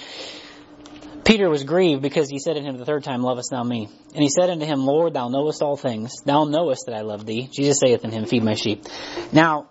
[1.25, 3.89] Peter was grieved because he said unto him the third time, Lovest thou me?
[4.13, 6.21] And he said unto him, Lord, thou knowest all things.
[6.23, 7.49] Thou knowest that I love thee.
[7.51, 8.85] Jesus saith unto him, Feed my sheep.
[9.33, 9.69] Now,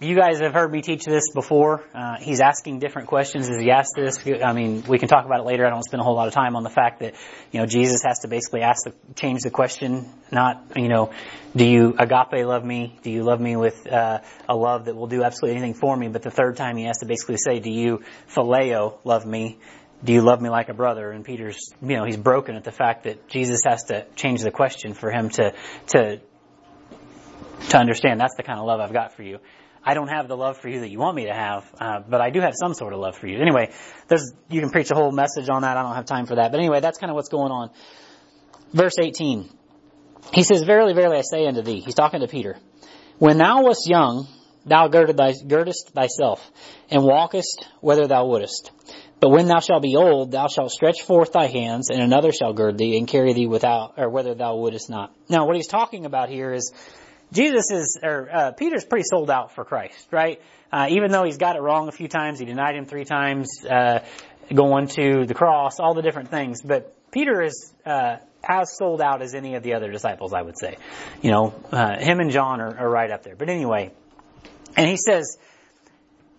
[0.00, 1.84] you guys have heard me teach this before.
[1.92, 4.18] Uh, he's asking different questions as he asks this.
[4.44, 5.66] I mean, we can talk about it later.
[5.66, 7.14] I don't spend a whole lot of time on the fact that,
[7.50, 11.10] you know, Jesus has to basically ask the, change the question, not, you know,
[11.56, 12.96] do you agape love me?
[13.02, 16.06] Do you love me with uh, a love that will do absolutely anything for me?
[16.06, 19.58] But the third time he has to basically say, do you phileo love me?
[20.04, 21.10] Do you love me like a brother?
[21.10, 24.50] And Peter's, you know, he's broken at the fact that Jesus has to change the
[24.50, 25.52] question for him to,
[25.88, 26.20] to,
[27.70, 29.38] to understand that's the kind of love I've got for you.
[29.84, 32.20] I don't have the love for you that you want me to have, uh, but
[32.20, 33.40] I do have some sort of love for you.
[33.40, 33.72] Anyway,
[34.08, 35.76] there's, you can preach a whole message on that.
[35.76, 36.50] I don't have time for that.
[36.50, 37.70] But anyway, that's kind of what's going on.
[38.72, 39.48] Verse 18.
[40.34, 42.56] He says, Verily, verily, I say unto thee, he's talking to Peter,
[43.18, 44.26] when thou wast young,
[44.66, 46.50] thou girdest thyself,
[46.90, 48.70] and walkest whither thou wouldest.
[49.20, 52.52] But when thou shalt be old, thou shalt stretch forth thy hands, and another shall
[52.52, 55.12] gird thee and carry thee without, or whether thou wouldest not.
[55.28, 56.72] Now, what he's talking about here is
[57.32, 60.40] Jesus is, or uh, Peter's pretty sold out for Christ, right?
[60.72, 63.64] Uh, even though he's got it wrong a few times, he denied him three times,
[63.68, 64.00] uh,
[64.54, 66.62] going to the cross, all the different things.
[66.62, 68.16] But Peter is uh,
[68.46, 70.76] as sold out as any of the other disciples, I would say.
[71.22, 73.36] You know, uh, him and John are, are right up there.
[73.36, 73.92] But anyway,
[74.78, 75.38] and he says,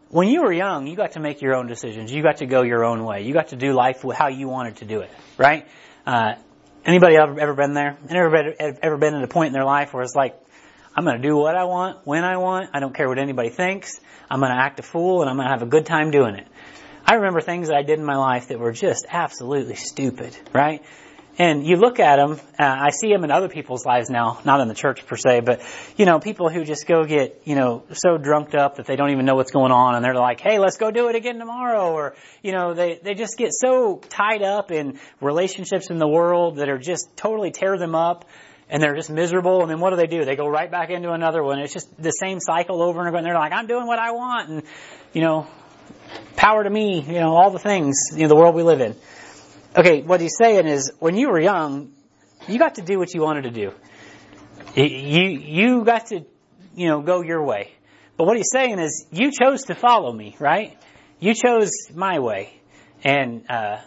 [0.07, 2.09] when you were young, you got to make your own decisions.
[2.09, 3.23] You got to go your own way.
[3.23, 5.67] You got to do life how you wanted to do it, right?
[6.07, 6.35] Uh,
[6.85, 7.97] anybody ever, ever been there?
[8.09, 10.39] Ever, ever been at a point in their life where it's like,
[10.95, 12.69] I'm going to do what I want, when I want.
[12.73, 13.99] I don't care what anybody thinks.
[14.31, 16.35] I'm going to act a fool and I'm going to have a good time doing
[16.35, 16.47] it.
[17.05, 20.81] I remember things that I did in my life that were just absolutely stupid, right?
[21.39, 24.59] And you look at them, uh, I see them in other people's lives now, not
[24.59, 25.61] in the church per se, but,
[25.95, 29.11] you know, people who just go get, you know, so drunked up that they don't
[29.11, 31.93] even know what's going on and they're like, hey, let's go do it again tomorrow.
[31.93, 36.57] Or, you know, they, they just get so tied up in relationships in the world
[36.57, 38.25] that are just totally tear them up
[38.69, 39.61] and they're just miserable.
[39.61, 40.25] And then what do they do?
[40.25, 41.59] They go right back into another one.
[41.59, 43.15] It's just the same cycle over and over.
[43.15, 44.49] And they're like, I'm doing what I want.
[44.49, 44.63] And,
[45.13, 45.47] you know,
[46.35, 48.93] power to me, you know, all the things, you know, the world we live in.
[49.79, 51.93] Okay, what he's saying is, when you were young,
[52.49, 53.71] you got to do what you wanted to do.
[54.75, 56.25] You, you got to,
[56.75, 57.71] you know, go your way.
[58.17, 60.77] But what he's saying is, you chose to follow me, right?
[61.21, 62.59] You chose my way.
[63.05, 63.77] And, uh,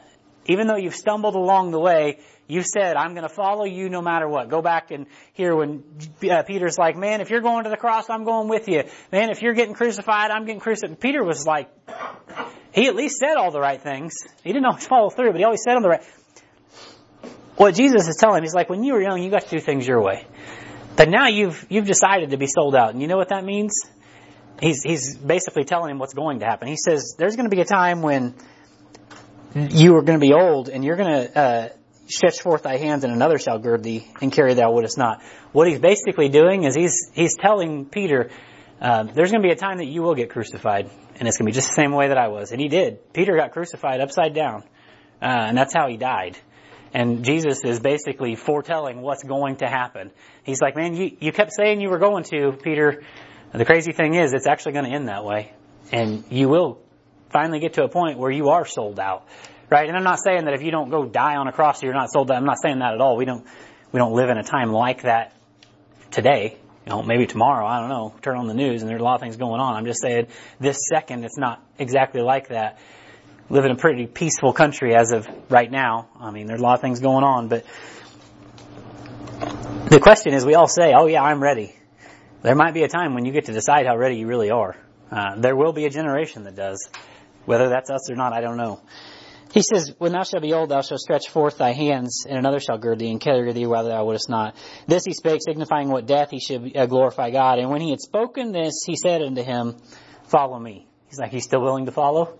[0.46, 2.20] even though you've stumbled along the way,
[2.52, 4.50] you said, I'm going to follow you no matter what.
[4.50, 5.82] Go back and hear when
[6.30, 8.84] uh, Peter's like, man, if you're going to the cross, I'm going with you.
[9.10, 11.00] Man, if you're getting crucified, I'm getting crucified.
[11.00, 11.70] Peter was like,
[12.74, 14.12] he at least said all the right things.
[14.44, 16.02] He didn't always follow through, but he always said on the right.
[17.56, 19.58] What Jesus is telling him, he's like, when you were young, you got to do
[19.58, 20.26] things your way.
[20.94, 22.90] But now you've, you've decided to be sold out.
[22.90, 23.80] And you know what that means?
[24.60, 26.68] He's, he's basically telling him what's going to happen.
[26.68, 28.34] He says, there's going to be a time when
[29.54, 31.68] you are going to be old and you're going to, uh,
[32.12, 35.22] stretch forth thy hands and another shall gird thee and carry thou wouldest not.
[35.52, 38.30] What he's basically doing is he's, he's telling Peter,
[38.80, 41.46] uh, there's going to be a time that you will get crucified and it's going
[41.46, 42.52] to be just the same way that I was.
[42.52, 43.12] And he did.
[43.12, 44.64] Peter got crucified upside down.
[45.20, 46.36] Uh, and that's how he died.
[46.92, 50.10] And Jesus is basically foretelling what's going to happen.
[50.42, 53.02] He's like, man, you, you kept saying you were going to, Peter.
[53.52, 55.52] The crazy thing is, it's actually going to end that way.
[55.92, 56.80] And you will
[57.30, 59.26] finally get to a point where you are sold out.
[59.72, 59.88] Right?
[59.88, 62.12] And I'm not saying that if you don't go die on a cross, you're not
[62.12, 62.30] sold.
[62.30, 63.16] I'm not saying that at all.
[63.16, 63.46] We don't,
[63.90, 65.34] we don't live in a time like that
[66.10, 69.04] today you know, maybe tomorrow, I don't know, turn on the news and there's a
[69.04, 69.76] lot of things going on.
[69.76, 70.26] I'm just saying
[70.58, 72.78] this second it's not exactly like that.
[73.48, 76.08] live in a pretty peaceful country as of right now.
[76.20, 77.64] I mean, there's a lot of things going on, but
[79.88, 81.74] the question is we all say, oh yeah, I'm ready.
[82.42, 84.76] There might be a time when you get to decide how ready you really are.
[85.10, 86.88] Uh, there will be a generation that does.
[87.44, 88.80] Whether that's us or not, I don't know.
[89.52, 92.58] He says, When thou shalt be old, thou shalt stretch forth thy hands, and another
[92.58, 94.56] shall gird thee and carry thee while thou wouldest not.
[94.86, 97.58] This he spake, signifying what death he should uh, glorify God.
[97.58, 99.76] And when he had spoken this, he said unto him,
[100.24, 100.86] Follow me.
[101.08, 102.38] He's like, He's still willing to follow?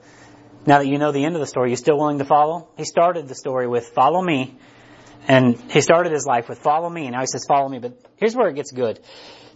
[0.65, 2.69] Now that you know the end of the story, you still willing to follow?
[2.77, 4.57] He started the story with, Follow me.
[5.29, 7.03] And he started his life with, Follow me.
[7.03, 7.79] And now he says, Follow me.
[7.79, 9.01] But here's where it gets good.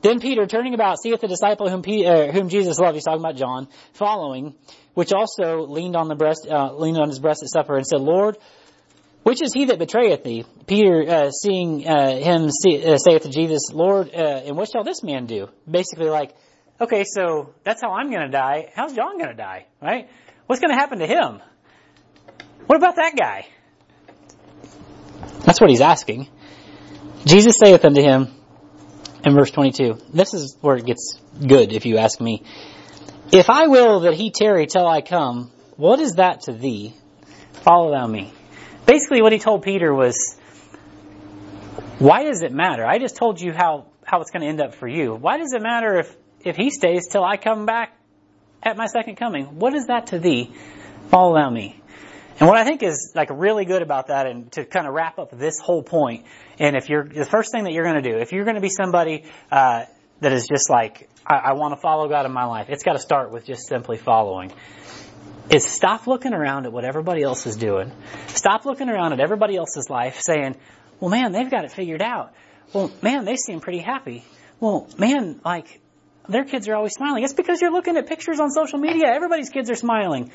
[0.03, 3.37] Then Peter, turning about, seeth the disciple whom, uh, whom Jesus loved, he's talking about
[3.37, 4.55] John, following,
[4.97, 8.01] which also leaned on the breast, uh, leaned on his breast at supper and said,
[8.01, 8.39] Lord,
[9.25, 10.47] which is he that betrayeth thee?
[10.67, 14.85] Peter, uh, seeing uh, him see, uh, saith to Jesus, Lord, uh, and what shall
[14.85, 15.51] this man do?
[15.71, 16.35] Basically, like,
[16.81, 18.73] okay, so that's how I'm going to die.
[18.75, 19.67] How's John going to die?
[19.83, 20.09] Right?
[20.47, 21.43] What's going to happen to him?
[22.65, 23.47] What about that guy?
[25.45, 26.31] That's what he's asking.
[27.27, 28.29] Jesus saith unto him,
[29.27, 29.99] in verse 22.
[30.15, 32.45] This is where it gets good, if you ask me.
[33.33, 36.95] If I will that he tarry till I come, what is that to thee?
[37.65, 38.33] Follow thou me.
[38.87, 40.37] Basically, what he told Peter was,
[41.99, 42.87] why does it matter?
[42.87, 45.15] I just told you how, how it's going to end up for you.
[45.15, 47.99] Why does it matter if, if he stays till I come back
[48.63, 49.59] at my second coming?
[49.59, 50.55] What is that to thee?
[51.09, 51.81] Follow thou me.
[52.39, 55.19] And what I think is like really good about that and to kind of wrap
[55.19, 56.27] up this whole point,
[56.61, 58.61] and if you're, the first thing that you're going to do, if you're going to
[58.61, 59.87] be somebody, uh,
[60.21, 62.95] that is just like, I, I want to follow God in my life, it's got
[62.95, 64.53] to start with just simply following.
[65.49, 67.93] Is stop looking around at what everybody else is doing.
[68.29, 70.57] Stop looking around at everybody else's life saying,
[70.99, 72.33] well man, they've got it figured out.
[72.73, 74.25] Well man, they seem pretty happy.
[74.59, 75.81] Well man, like,
[76.29, 77.23] their kids are always smiling.
[77.23, 79.07] It's because you're looking at pictures on social media.
[79.07, 80.33] Everybody's kids are smiling.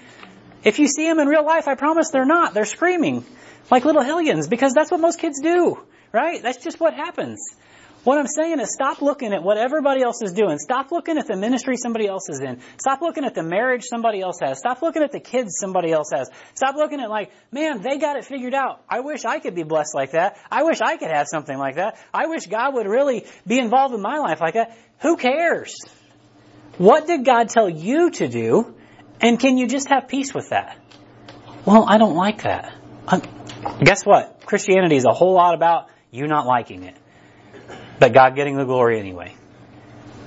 [0.64, 2.54] If you see them in real life, I promise they're not.
[2.54, 3.26] They're screaming
[3.70, 5.78] like little hellions because that's what most kids do,
[6.14, 6.42] right?
[6.42, 7.40] That's just what happens.
[8.04, 10.58] What I'm saying is stop looking at what everybody else is doing.
[10.58, 12.60] Stop looking at the ministry somebody else is in.
[12.80, 14.58] Stop looking at the marriage somebody else has.
[14.58, 16.30] Stop looking at the kids somebody else has.
[16.56, 18.82] Stop looking at like, man, they got it figured out.
[18.90, 20.38] I wish I could be blessed like that.
[20.50, 22.00] I wish I could have something like that.
[22.12, 24.76] I wish God would really be involved in my life like that.
[25.02, 25.76] Who cares?
[26.80, 28.74] What did God tell you to do?
[29.20, 30.76] And can you just have peace with that?
[31.66, 32.74] Well, I don't like that.
[33.84, 34.42] Guess what?
[34.46, 36.96] Christianity is a whole lot about you not liking it,
[38.02, 39.36] but God getting the glory anyway.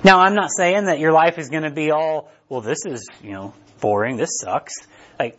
[0.01, 3.05] Now, I'm not saying that your life is going to be all, well, this is,
[3.21, 4.75] you know, boring, this sucks.
[5.19, 5.37] Like,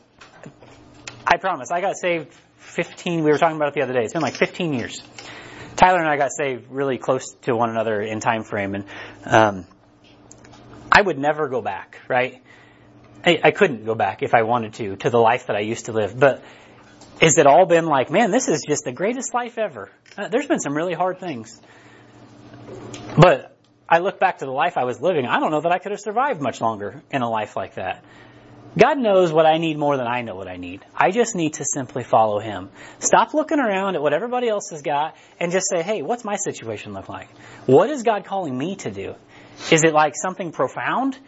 [1.26, 4.12] I promise, I got saved 15, we were talking about it the other day, it's
[4.12, 5.02] been like 15 years.
[5.76, 8.84] Tyler and I got saved really close to one another in time frame, and
[9.24, 9.66] um,
[10.92, 12.42] I would never go back, right?
[13.24, 15.92] I, couldn't go back if I wanted to, to the life that I used to
[15.92, 16.16] live.
[16.16, 16.44] But
[17.20, 19.90] has it all been like, man, this is just the greatest life ever?
[20.16, 21.60] Uh, there's been some really hard things.
[23.18, 23.56] But
[23.88, 25.92] I look back to the life I was living, I don't know that I could
[25.92, 28.04] have survived much longer in a life like that.
[28.78, 30.84] God knows what I need more than I know what I need.
[30.94, 32.68] I just need to simply follow Him.
[32.98, 36.36] Stop looking around at what everybody else has got and just say, hey, what's my
[36.36, 37.30] situation look like?
[37.64, 39.14] What is God calling me to do?
[39.70, 41.18] Is it like something profound?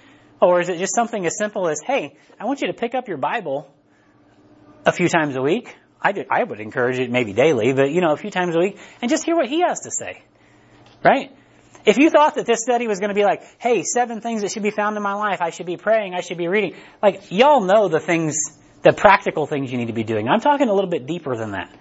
[0.42, 3.08] Or is it just something as simple as, hey, I want you to pick up
[3.08, 3.72] your Bible
[4.84, 5.74] a few times a week?
[6.02, 8.78] I, I would encourage it maybe daily, but you know, a few times a week,
[9.00, 10.22] and just hear what he has to say.
[11.04, 11.34] Right?
[11.84, 14.50] If you thought that this study was going to be like, hey, seven things that
[14.50, 17.30] should be found in my life, I should be praying, I should be reading, like,
[17.30, 18.36] y'all know the things,
[18.82, 20.28] the practical things you need to be doing.
[20.28, 21.74] I'm talking a little bit deeper than that.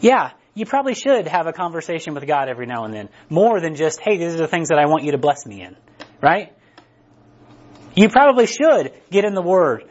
[0.00, 3.74] Yeah, you probably should have a conversation with God every now and then, more than
[3.74, 5.76] just, hey, these are the things that I want you to bless me in.
[6.22, 6.52] Right?
[7.96, 9.84] You probably should get in the Word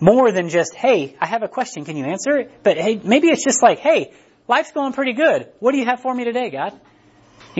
[0.00, 2.62] more than just, hey, I have a question, can you answer it?
[2.62, 4.12] But hey, maybe it's just like, hey,
[4.48, 5.48] life's going pretty good.
[5.58, 6.78] What do you have for me today, God?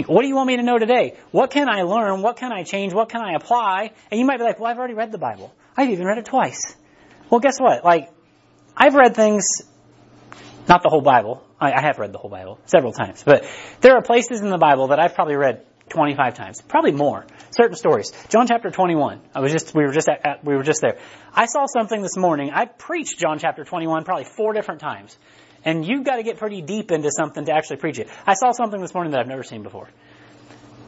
[0.04, 1.16] What do you want me to know today?
[1.30, 2.20] What can I learn?
[2.20, 2.92] What can I change?
[2.92, 3.92] What can I apply?
[4.10, 5.54] And you might be like, well, I've already read the Bible.
[5.76, 6.76] I've even read it twice.
[7.30, 7.84] Well, guess what?
[7.84, 8.10] Like,
[8.76, 9.62] I've read things,
[10.68, 11.42] not the whole Bible.
[11.58, 13.48] I, I have read the whole Bible several times, but
[13.80, 17.24] there are places in the Bible that I've probably read 25 times, probably more.
[17.50, 18.12] Certain stories.
[18.28, 19.20] John chapter 21.
[19.34, 20.98] I was just, we were just at, at, we were just there.
[21.32, 22.50] I saw something this morning.
[22.52, 25.16] I preached John chapter 21 probably four different times.
[25.66, 28.08] And you've got to get pretty deep into something to actually preach it.
[28.24, 29.88] I saw something this morning that I've never seen before.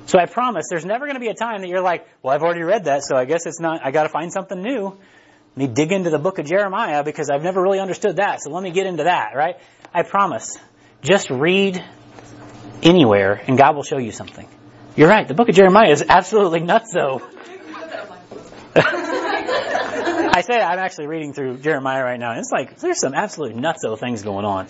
[0.07, 2.43] So I promise there's never going to be a time that you're like, well, I've
[2.43, 4.85] already read that, so I guess it's not, I got to find something new.
[4.87, 8.51] Let me dig into the book of Jeremiah because I've never really understood that, so
[8.51, 9.57] let me get into that, right?
[9.93, 10.57] I promise.
[11.03, 11.85] Just read
[12.83, 14.49] anywhere and God will show you something.
[14.97, 15.27] You're right.
[15.27, 17.21] The book of Jeremiah is absolutely nuts though.
[20.39, 22.31] I say I'm actually reading through Jeremiah right now.
[22.31, 24.69] And it's like, there's some absolute nutso things going on.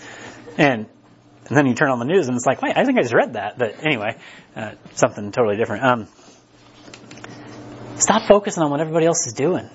[0.57, 0.87] And,
[1.47, 3.13] and then you turn on the news and it's like, wait, I think I just
[3.13, 3.59] read that.
[3.59, 4.17] But anyway,
[4.57, 5.85] uh, something totally different.
[5.85, 6.09] Um,
[7.97, 9.69] stop focusing on what everybody else is doing.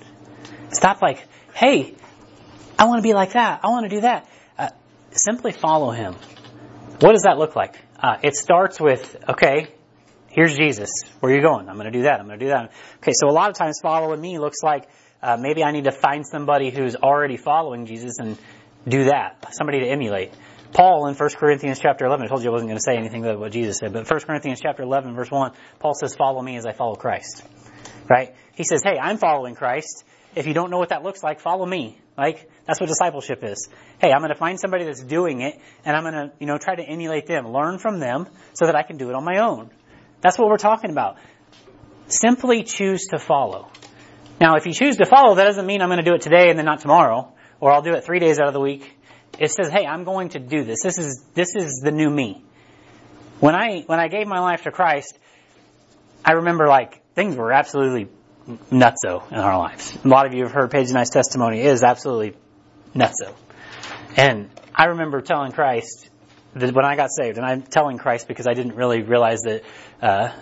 [0.70, 1.94] Stop like, hey,
[2.76, 3.60] I want to be like that.
[3.62, 4.28] I want to do that.
[4.58, 4.70] Uh,
[5.12, 6.16] simply follow him.
[6.98, 7.78] What does that look like?
[8.02, 9.68] Uh, it starts with, okay,
[10.34, 10.90] Here's Jesus.
[11.20, 11.68] Where are you going?
[11.68, 12.18] I'm going to do that.
[12.18, 12.72] I'm going to do that.
[12.96, 14.88] Okay, so a lot of times following me looks like
[15.24, 18.36] uh, maybe I need to find somebody who's already following Jesus and
[18.86, 19.54] do that.
[19.54, 20.34] Somebody to emulate.
[20.74, 23.24] Paul in 1 Corinthians chapter 11, I told you I wasn't going to say anything
[23.24, 26.56] about what Jesus said, but 1 Corinthians chapter 11 verse 1, Paul says, follow me
[26.56, 27.42] as I follow Christ.
[28.10, 28.34] Right?
[28.54, 30.04] He says, hey, I'm following Christ.
[30.34, 31.98] If you don't know what that looks like, follow me.
[32.18, 33.68] Like, that's what discipleship is.
[33.98, 36.58] Hey, I'm going to find somebody that's doing it, and I'm going to, you know,
[36.58, 39.38] try to emulate them, learn from them, so that I can do it on my
[39.38, 39.70] own.
[40.20, 41.16] That's what we're talking about.
[42.08, 43.70] Simply choose to follow.
[44.40, 46.50] Now, if you choose to follow, that doesn't mean I'm going to do it today
[46.50, 48.96] and then not tomorrow, or I'll do it three days out of the week.
[49.38, 50.82] It says, hey, I'm going to do this.
[50.82, 52.44] This is, this is the new me.
[53.40, 55.18] When I, when I gave my life to Christ,
[56.24, 58.08] I remember like things were absolutely
[58.70, 59.96] nutso in our lives.
[60.04, 61.60] A lot of you have heard Paige and I's testimony.
[61.60, 62.34] Is absolutely
[62.94, 63.34] nutso.
[64.16, 66.08] And I remember telling Christ
[66.54, 69.62] that when I got saved, and I'm telling Christ because I didn't really realize that
[70.00, 70.32] uh,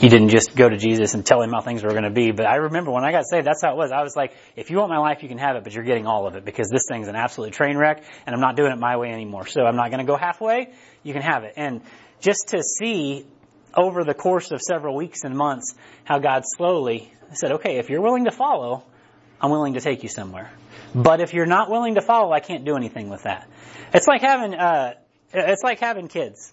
[0.00, 2.32] you didn't just go to Jesus and tell him how things were going to be.
[2.32, 3.92] But I remember when I got saved, that's how it was.
[3.92, 6.06] I was like, if you want my life, you can have it, but you're getting
[6.06, 8.78] all of it because this thing's an absolute train wreck, and I'm not doing it
[8.78, 9.46] my way anymore.
[9.46, 10.72] So I'm not going to go halfway.
[11.02, 11.54] You can have it.
[11.56, 11.80] And
[12.20, 13.26] just to see
[13.74, 18.02] over the course of several weeks and months how God slowly said, okay, if you're
[18.02, 18.84] willing to follow,
[19.40, 20.50] I'm willing to take you somewhere.
[20.94, 23.48] But if you're not willing to follow, I can't do anything with that.
[23.92, 24.94] It's like having, uh,
[25.32, 26.52] it's like having kids.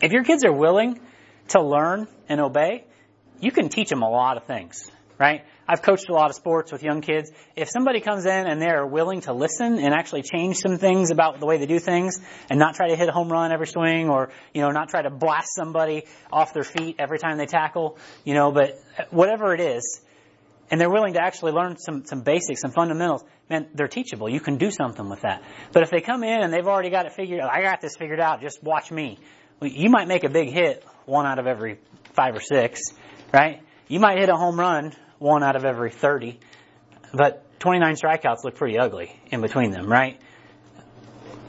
[0.00, 1.00] If your kids are willing
[1.48, 2.84] to learn and obey,
[3.40, 5.44] you can teach them a lot of things, right?
[5.68, 7.30] I've coached a lot of sports with young kids.
[7.56, 11.40] If somebody comes in and they're willing to listen and actually change some things about
[11.40, 12.18] the way they do things
[12.48, 15.02] and not try to hit a home run every swing or, you know, not try
[15.02, 18.78] to blast somebody off their feet every time they tackle, you know, but
[19.10, 20.00] whatever it is,
[20.70, 24.30] and they're willing to actually learn some, some basics, some fundamentals, man, they're teachable.
[24.30, 25.42] You can do something with that.
[25.72, 27.94] But if they come in and they've already got it figured out, I got this
[27.98, 29.18] figured out, just watch me.
[29.60, 31.78] Well, you might make a big hit one out of every
[32.14, 32.80] five or six,
[33.32, 33.60] right?
[33.88, 36.38] You might hit a home run one out of every 30,
[37.12, 40.20] but 29 strikeouts look pretty ugly in between them, right?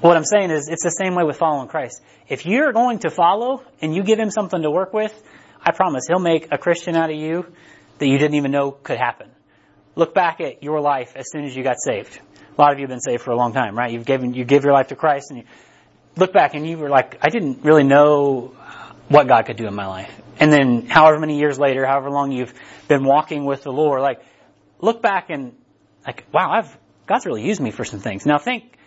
[0.02, 2.02] What I'm saying is it's the same way with following Christ.
[2.28, 5.14] If you're going to follow and you give him something to work with,
[5.62, 7.46] I promise he'll make a Christian out of you
[8.00, 9.30] that you didn't even know could happen.
[9.96, 12.20] Look back at your life as soon as you got saved.
[12.58, 13.92] A lot of you have been saved for a long time, right?
[13.92, 15.46] You've given, you give your life to Christ and you
[16.16, 18.54] look back and you were like, I didn't really know
[19.08, 20.23] what God could do in my life.
[20.40, 22.54] And then however many years later, however long you've
[22.88, 24.22] been walking with the Lord, like,
[24.80, 25.56] look back and
[26.06, 28.26] like, wow, I've, God's really used me for some things.
[28.26, 28.78] Now think,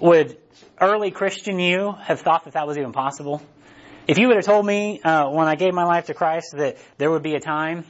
[0.00, 0.38] would
[0.80, 3.42] early Christian you have thought that that was even possible?
[4.06, 6.78] If you would have told me, uh, when I gave my life to Christ that
[6.96, 7.84] there would be a time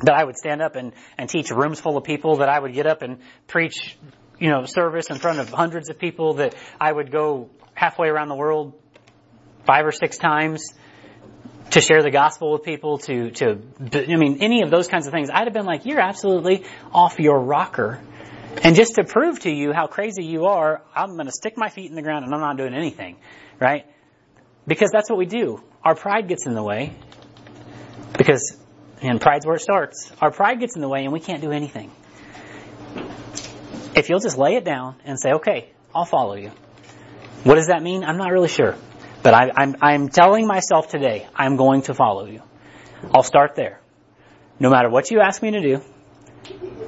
[0.00, 2.74] that I would stand up and, and teach rooms full of people, that I would
[2.74, 3.96] get up and preach,
[4.38, 8.28] you know, service in front of hundreds of people, that I would go halfway around
[8.28, 8.74] the world
[9.64, 10.72] five or six times
[11.70, 13.58] to share the gospel with people, to, to,
[13.92, 17.18] I mean, any of those kinds of things, I'd have been like, you're absolutely off
[17.18, 18.00] your rocker.
[18.62, 21.68] And just to prove to you how crazy you are, I'm going to stick my
[21.68, 23.16] feet in the ground and I'm not doing anything,
[23.60, 23.86] right?
[24.66, 25.62] Because that's what we do.
[25.82, 26.94] Our pride gets in the way.
[28.16, 28.56] Because
[29.02, 30.10] and pride's where it starts.
[30.20, 31.90] Our pride gets in the way and we can't do anything.
[33.94, 36.50] If you'll just lay it down and say, okay, I'll follow you.
[37.42, 38.02] What does that mean?
[38.02, 38.76] I'm not really sure.
[39.24, 42.42] But I, I'm, I'm telling myself today, I'm going to follow you.
[43.12, 43.80] I'll start there.
[44.60, 45.82] No matter what you ask me to do,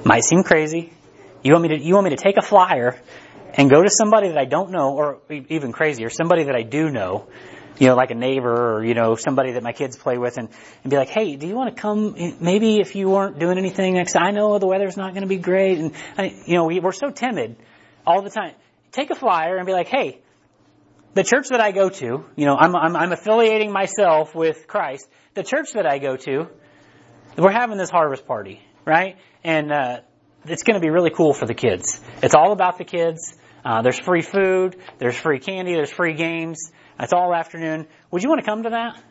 [0.05, 0.93] might seem crazy.
[1.41, 2.95] You want me to, you want me to take a flyer
[3.55, 6.91] and go to somebody that I don't know, or even crazier, somebody that I do
[6.91, 7.27] know,
[7.79, 10.49] you know, like a neighbor or, you know, somebody that my kids play with and,
[10.83, 13.95] and be like, hey, do you want to come, maybe if you weren't doing anything
[13.95, 15.79] next, I know the weather's not going to be great.
[15.79, 17.55] And, I, you know, we, we're so timid
[18.05, 18.53] all the time.
[18.91, 20.19] Take a flyer and be like, hey,
[21.17, 25.09] the church that I go to, you know, I'm, I'm, I'm affiliating myself with Christ.
[25.33, 26.47] The church that I go to,
[27.37, 29.17] we're having this harvest party, right?
[29.43, 30.01] And, uh,
[30.45, 31.99] it's going to be really cool for the kids.
[32.21, 33.35] It's all about the kids.
[33.65, 36.71] Uh, there's free food, there's free candy, there's free games.
[36.99, 37.87] It's all afternoon.
[38.11, 39.03] Would you want to come to that?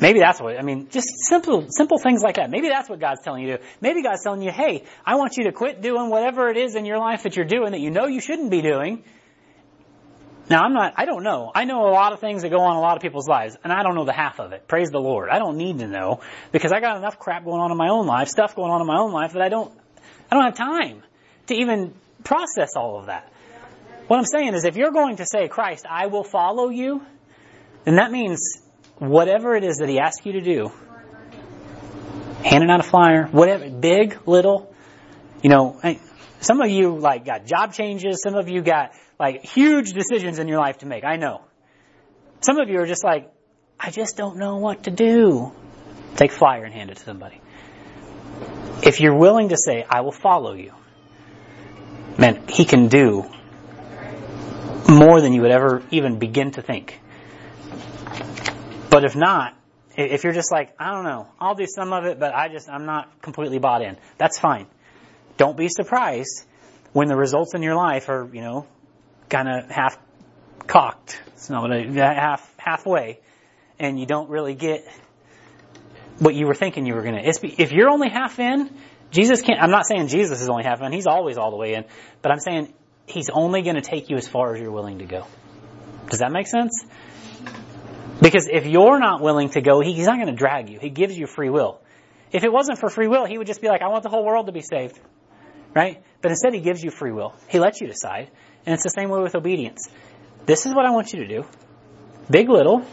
[0.00, 2.48] Maybe that's what, I mean, just simple, simple things like that.
[2.48, 3.64] Maybe that's what God's telling you to do.
[3.80, 6.84] Maybe God's telling you, hey, I want you to quit doing whatever it is in
[6.84, 9.04] your life that you're doing that you know you shouldn't be doing.
[10.50, 11.50] Now I'm not, I don't know.
[11.54, 13.56] I know a lot of things that go on in a lot of people's lives,
[13.62, 14.66] and I don't know the half of it.
[14.66, 15.28] Praise the Lord.
[15.30, 18.06] I don't need to know, because I got enough crap going on in my own
[18.06, 19.72] life, stuff going on in my own life that I don't,
[20.30, 21.02] I don't have time
[21.46, 23.32] to even process all of that.
[24.08, 27.02] What I'm saying is if you're going to say, Christ, I will follow you,
[27.84, 28.60] then that means
[28.98, 30.72] whatever it is that he asks you to do,
[32.44, 34.74] handing out a flyer, whatever, big, little,
[35.42, 35.80] you know,
[36.40, 40.48] some of you like got job changes, some of you got like huge decisions in
[40.48, 41.42] your life to make, I know.
[42.40, 43.32] Some of you are just like,
[43.78, 45.52] I just don't know what to do.
[46.16, 47.40] Take flyer and hand it to somebody.
[48.82, 50.72] If you're willing to say, I will follow you,
[52.18, 53.24] man, he can do
[54.88, 57.00] more than you would ever even begin to think.
[58.90, 59.56] But if not,
[59.96, 62.68] if you're just like, I don't know, I'll do some of it, but I just,
[62.68, 63.96] I'm not completely bought in.
[64.18, 64.66] That's fine.
[65.36, 66.44] Don't be surprised
[66.92, 68.66] when the results in your life are, you know,
[69.32, 69.98] kind of half
[70.66, 71.20] cocked.
[71.28, 73.20] It's not what I, half, halfway.
[73.78, 74.86] And you don't really get
[76.18, 77.22] what you were thinking you were gonna.
[77.24, 78.70] If you're only half in,
[79.10, 81.74] Jesus can't, I'm not saying Jesus is only half in, He's always all the way
[81.74, 81.84] in,
[82.20, 82.72] but I'm saying
[83.06, 85.26] He's only going to take you as far as you're willing to go.
[86.08, 86.84] Does that make sense?
[88.20, 90.78] Because if you're not willing to go, he's not going to drag you.
[90.78, 91.80] He gives you free will.
[92.30, 94.24] If it wasn't for free will, he would just be like, I want the whole
[94.24, 94.98] world to be saved.
[95.74, 96.02] Right?
[96.20, 97.34] But instead, he gives you free will.
[97.48, 98.30] He lets you decide.
[98.66, 99.88] And it's the same way with obedience.
[100.46, 101.44] This is what I want you to do.
[102.30, 102.84] Big, little.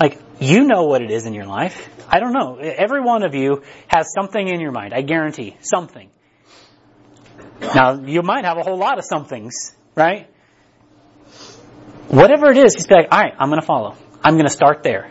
[0.00, 1.88] Like, you know what it is in your life.
[2.08, 2.56] I don't know.
[2.56, 4.94] Every one of you has something in your mind.
[4.94, 5.56] I guarantee.
[5.60, 6.10] Something.
[7.60, 10.28] Now, you might have a whole lot of somethings, right?
[12.08, 13.96] Whatever it is, just be like, alright, I'm gonna follow.
[14.22, 15.10] I'm gonna start there.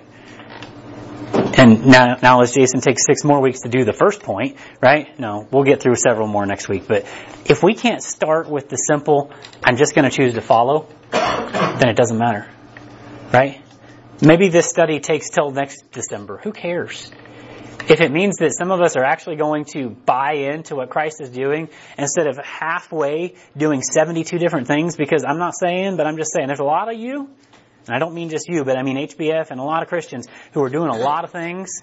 [1.58, 5.18] And now, now as Jason takes six more weeks to do the first point, right?
[5.18, 6.86] No, we'll get through several more next week.
[6.88, 7.06] But
[7.46, 9.32] if we can't start with the simple,
[9.64, 12.46] I'm just going to choose to follow, then it doesn't matter,
[13.32, 13.62] right?
[14.22, 16.40] Maybe this study takes till next December.
[16.44, 17.10] Who cares?
[17.88, 21.22] If it means that some of us are actually going to buy into what Christ
[21.22, 26.18] is doing instead of halfway doing 72 different things, because I'm not saying, but I'm
[26.18, 27.30] just saying there's a lot of you
[27.88, 30.28] and I don't mean just you, but I mean HBF and a lot of Christians
[30.54, 31.82] who are doing a lot of things,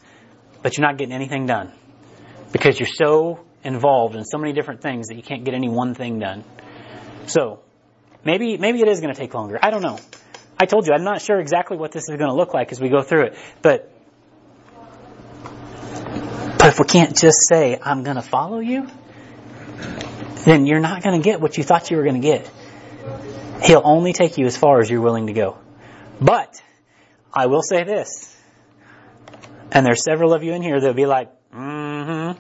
[0.63, 1.73] but you're not getting anything done.
[2.53, 5.95] Because you're so involved in so many different things that you can't get any one
[5.95, 6.45] thing done.
[7.27, 7.61] So,
[8.25, 9.59] maybe, maybe it is going to take longer.
[9.63, 9.99] I don't know.
[10.59, 12.81] I told you, I'm not sure exactly what this is going to look like as
[12.81, 13.37] we go through it.
[13.63, 13.91] But,
[16.59, 18.89] but if we can't just say, I'm going to follow you,
[20.45, 22.51] then you're not going to get what you thought you were going to get.
[23.63, 25.59] He'll only take you as far as you're willing to go.
[26.23, 26.63] But
[27.33, 28.37] I will say this,
[29.73, 32.39] and there's several of you in here that'll be like, mm-hmm.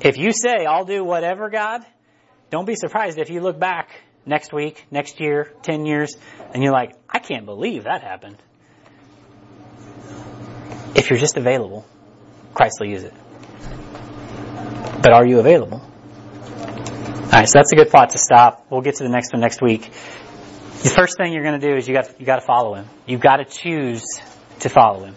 [0.00, 1.84] If you say, I'll do whatever, God,
[2.50, 3.90] don't be surprised if you look back
[4.26, 6.16] next week, next year, 10 years,
[6.54, 8.36] and you're like, I can't believe that happened.
[10.94, 11.84] If you're just available,
[12.54, 13.14] Christ will use it.
[15.02, 15.82] But are you available?
[17.24, 18.66] Alright, so that's a good spot to stop.
[18.70, 19.90] We'll get to the next one next week.
[20.82, 22.86] The first thing you're going to do is you got you got to follow him.
[23.06, 24.04] You've got to choose
[24.60, 25.16] to follow him.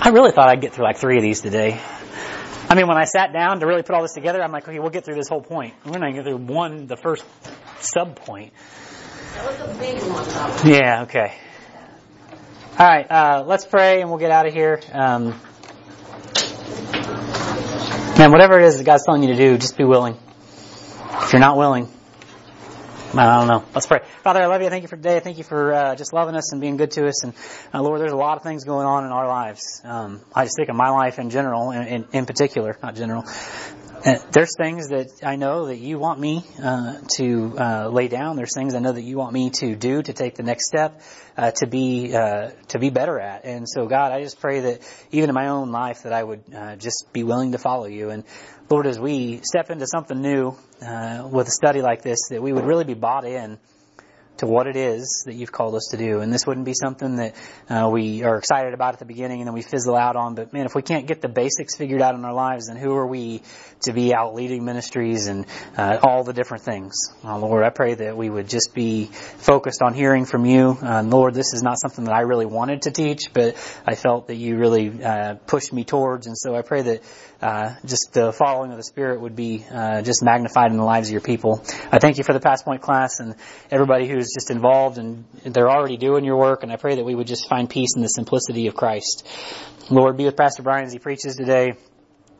[0.00, 1.80] I really thought I'd get through like three of these today.
[2.70, 4.78] I mean, when I sat down to really put all this together, I'm like, okay,
[4.78, 5.74] we'll get through this whole point.
[5.84, 7.24] We're going to get through one, the first
[7.80, 8.52] sub point.
[9.34, 10.72] That was a big one.
[10.72, 11.02] Yeah.
[11.02, 11.34] Okay.
[12.78, 13.10] All right.
[13.10, 14.80] Uh, let's pray and we'll get out of here.
[14.92, 15.40] Um,
[18.18, 20.16] man, whatever it is that God's telling you to do, just be willing.
[21.22, 21.88] If you're not willing,
[23.18, 23.64] I don't know.
[23.74, 24.00] Let's pray.
[24.22, 24.70] Father, I love you.
[24.70, 25.18] Thank you for today.
[25.18, 27.24] Thank you for uh, just loving us and being good to us.
[27.24, 27.34] And
[27.74, 29.82] uh, Lord, there's a lot of things going on in our lives.
[29.82, 33.24] Um, I just think of my life in general, in, in, in particular, not general.
[34.04, 38.36] There's things that I know that you want me uh, to uh, lay down.
[38.36, 41.00] There's things I know that you want me to do to take the next step
[41.36, 43.44] uh, to be uh, to be better at.
[43.44, 46.42] And so, God, I just pray that even in my own life, that I would
[46.54, 48.10] uh, just be willing to follow you.
[48.10, 48.22] And
[48.70, 52.52] Lord, as we step into something new uh with a study like this, that we
[52.52, 53.58] would really be bought in
[54.38, 56.20] to what it is that you've called us to do.
[56.20, 57.34] And this wouldn't be something that
[57.68, 60.34] uh, we are excited about at the beginning and then we fizzle out on.
[60.34, 62.94] But man, if we can't get the basics figured out in our lives, then who
[62.96, 63.42] are we
[63.82, 66.94] to be out leading ministries and uh, all the different things?
[67.24, 70.76] Uh, Lord, I pray that we would just be focused on hearing from you.
[70.80, 74.28] Uh, Lord, this is not something that I really wanted to teach, but I felt
[74.28, 76.26] that you really uh, pushed me towards.
[76.26, 77.02] And so I pray that
[77.40, 79.64] uh, just the following of the Spirit would be
[80.02, 81.64] just magnified in the lives of your people.
[81.90, 83.34] I thank you for the Past Point class and
[83.70, 86.62] everybody who's just involved and they're already doing your work.
[86.62, 89.26] And I pray that we would just find peace in the simplicity of Christ.
[89.90, 91.74] Lord, be with Pastor Brian as he preaches today.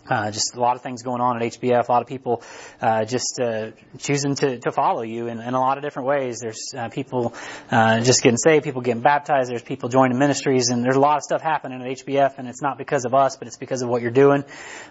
[0.09, 1.89] Uh, just a lot of things going on at HBF.
[1.89, 2.43] A lot of people
[2.81, 6.39] uh, just uh, choosing to, to follow you in, in a lot of different ways.
[6.41, 7.35] There's uh, people
[7.71, 9.51] uh, just getting saved, people getting baptized.
[9.51, 12.39] There's people joining ministries, and there's a lot of stuff happening at HBF.
[12.39, 14.45] And it's not because of us, but it's because of what you're doing.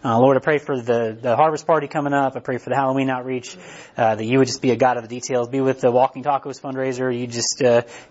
[0.06, 2.36] Uh, Lord, I pray for the the harvest party coming up.
[2.36, 3.58] I pray for the Halloween outreach
[3.96, 5.48] that you would just be a God of the details.
[5.48, 7.18] Be with the Walking Tacos fundraiser.
[7.18, 7.64] You just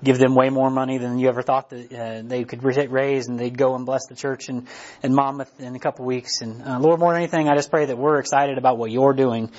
[0.02, 3.56] give them way more money than you ever thought that they could raise, and they'd
[3.56, 4.66] go and bless the church in,
[5.04, 6.40] Monmouth in a couple weeks.
[6.40, 6.95] And Lord.
[6.96, 9.50] Lord, more than anything, I just pray that we're excited about what you're doing.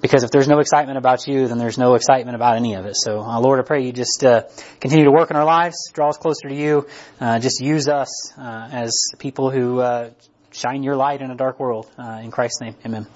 [0.00, 2.94] Because if there's no excitement about you, then there's no excitement about any of it.
[2.94, 4.42] So, uh, Lord, I pray you just uh,
[4.80, 6.86] continue to work in our lives, draw us closer to you.
[7.20, 10.10] Uh, just use us uh, as people who uh,
[10.52, 11.90] shine your light in a dark world.
[11.98, 13.06] Uh, in Christ's name, amen.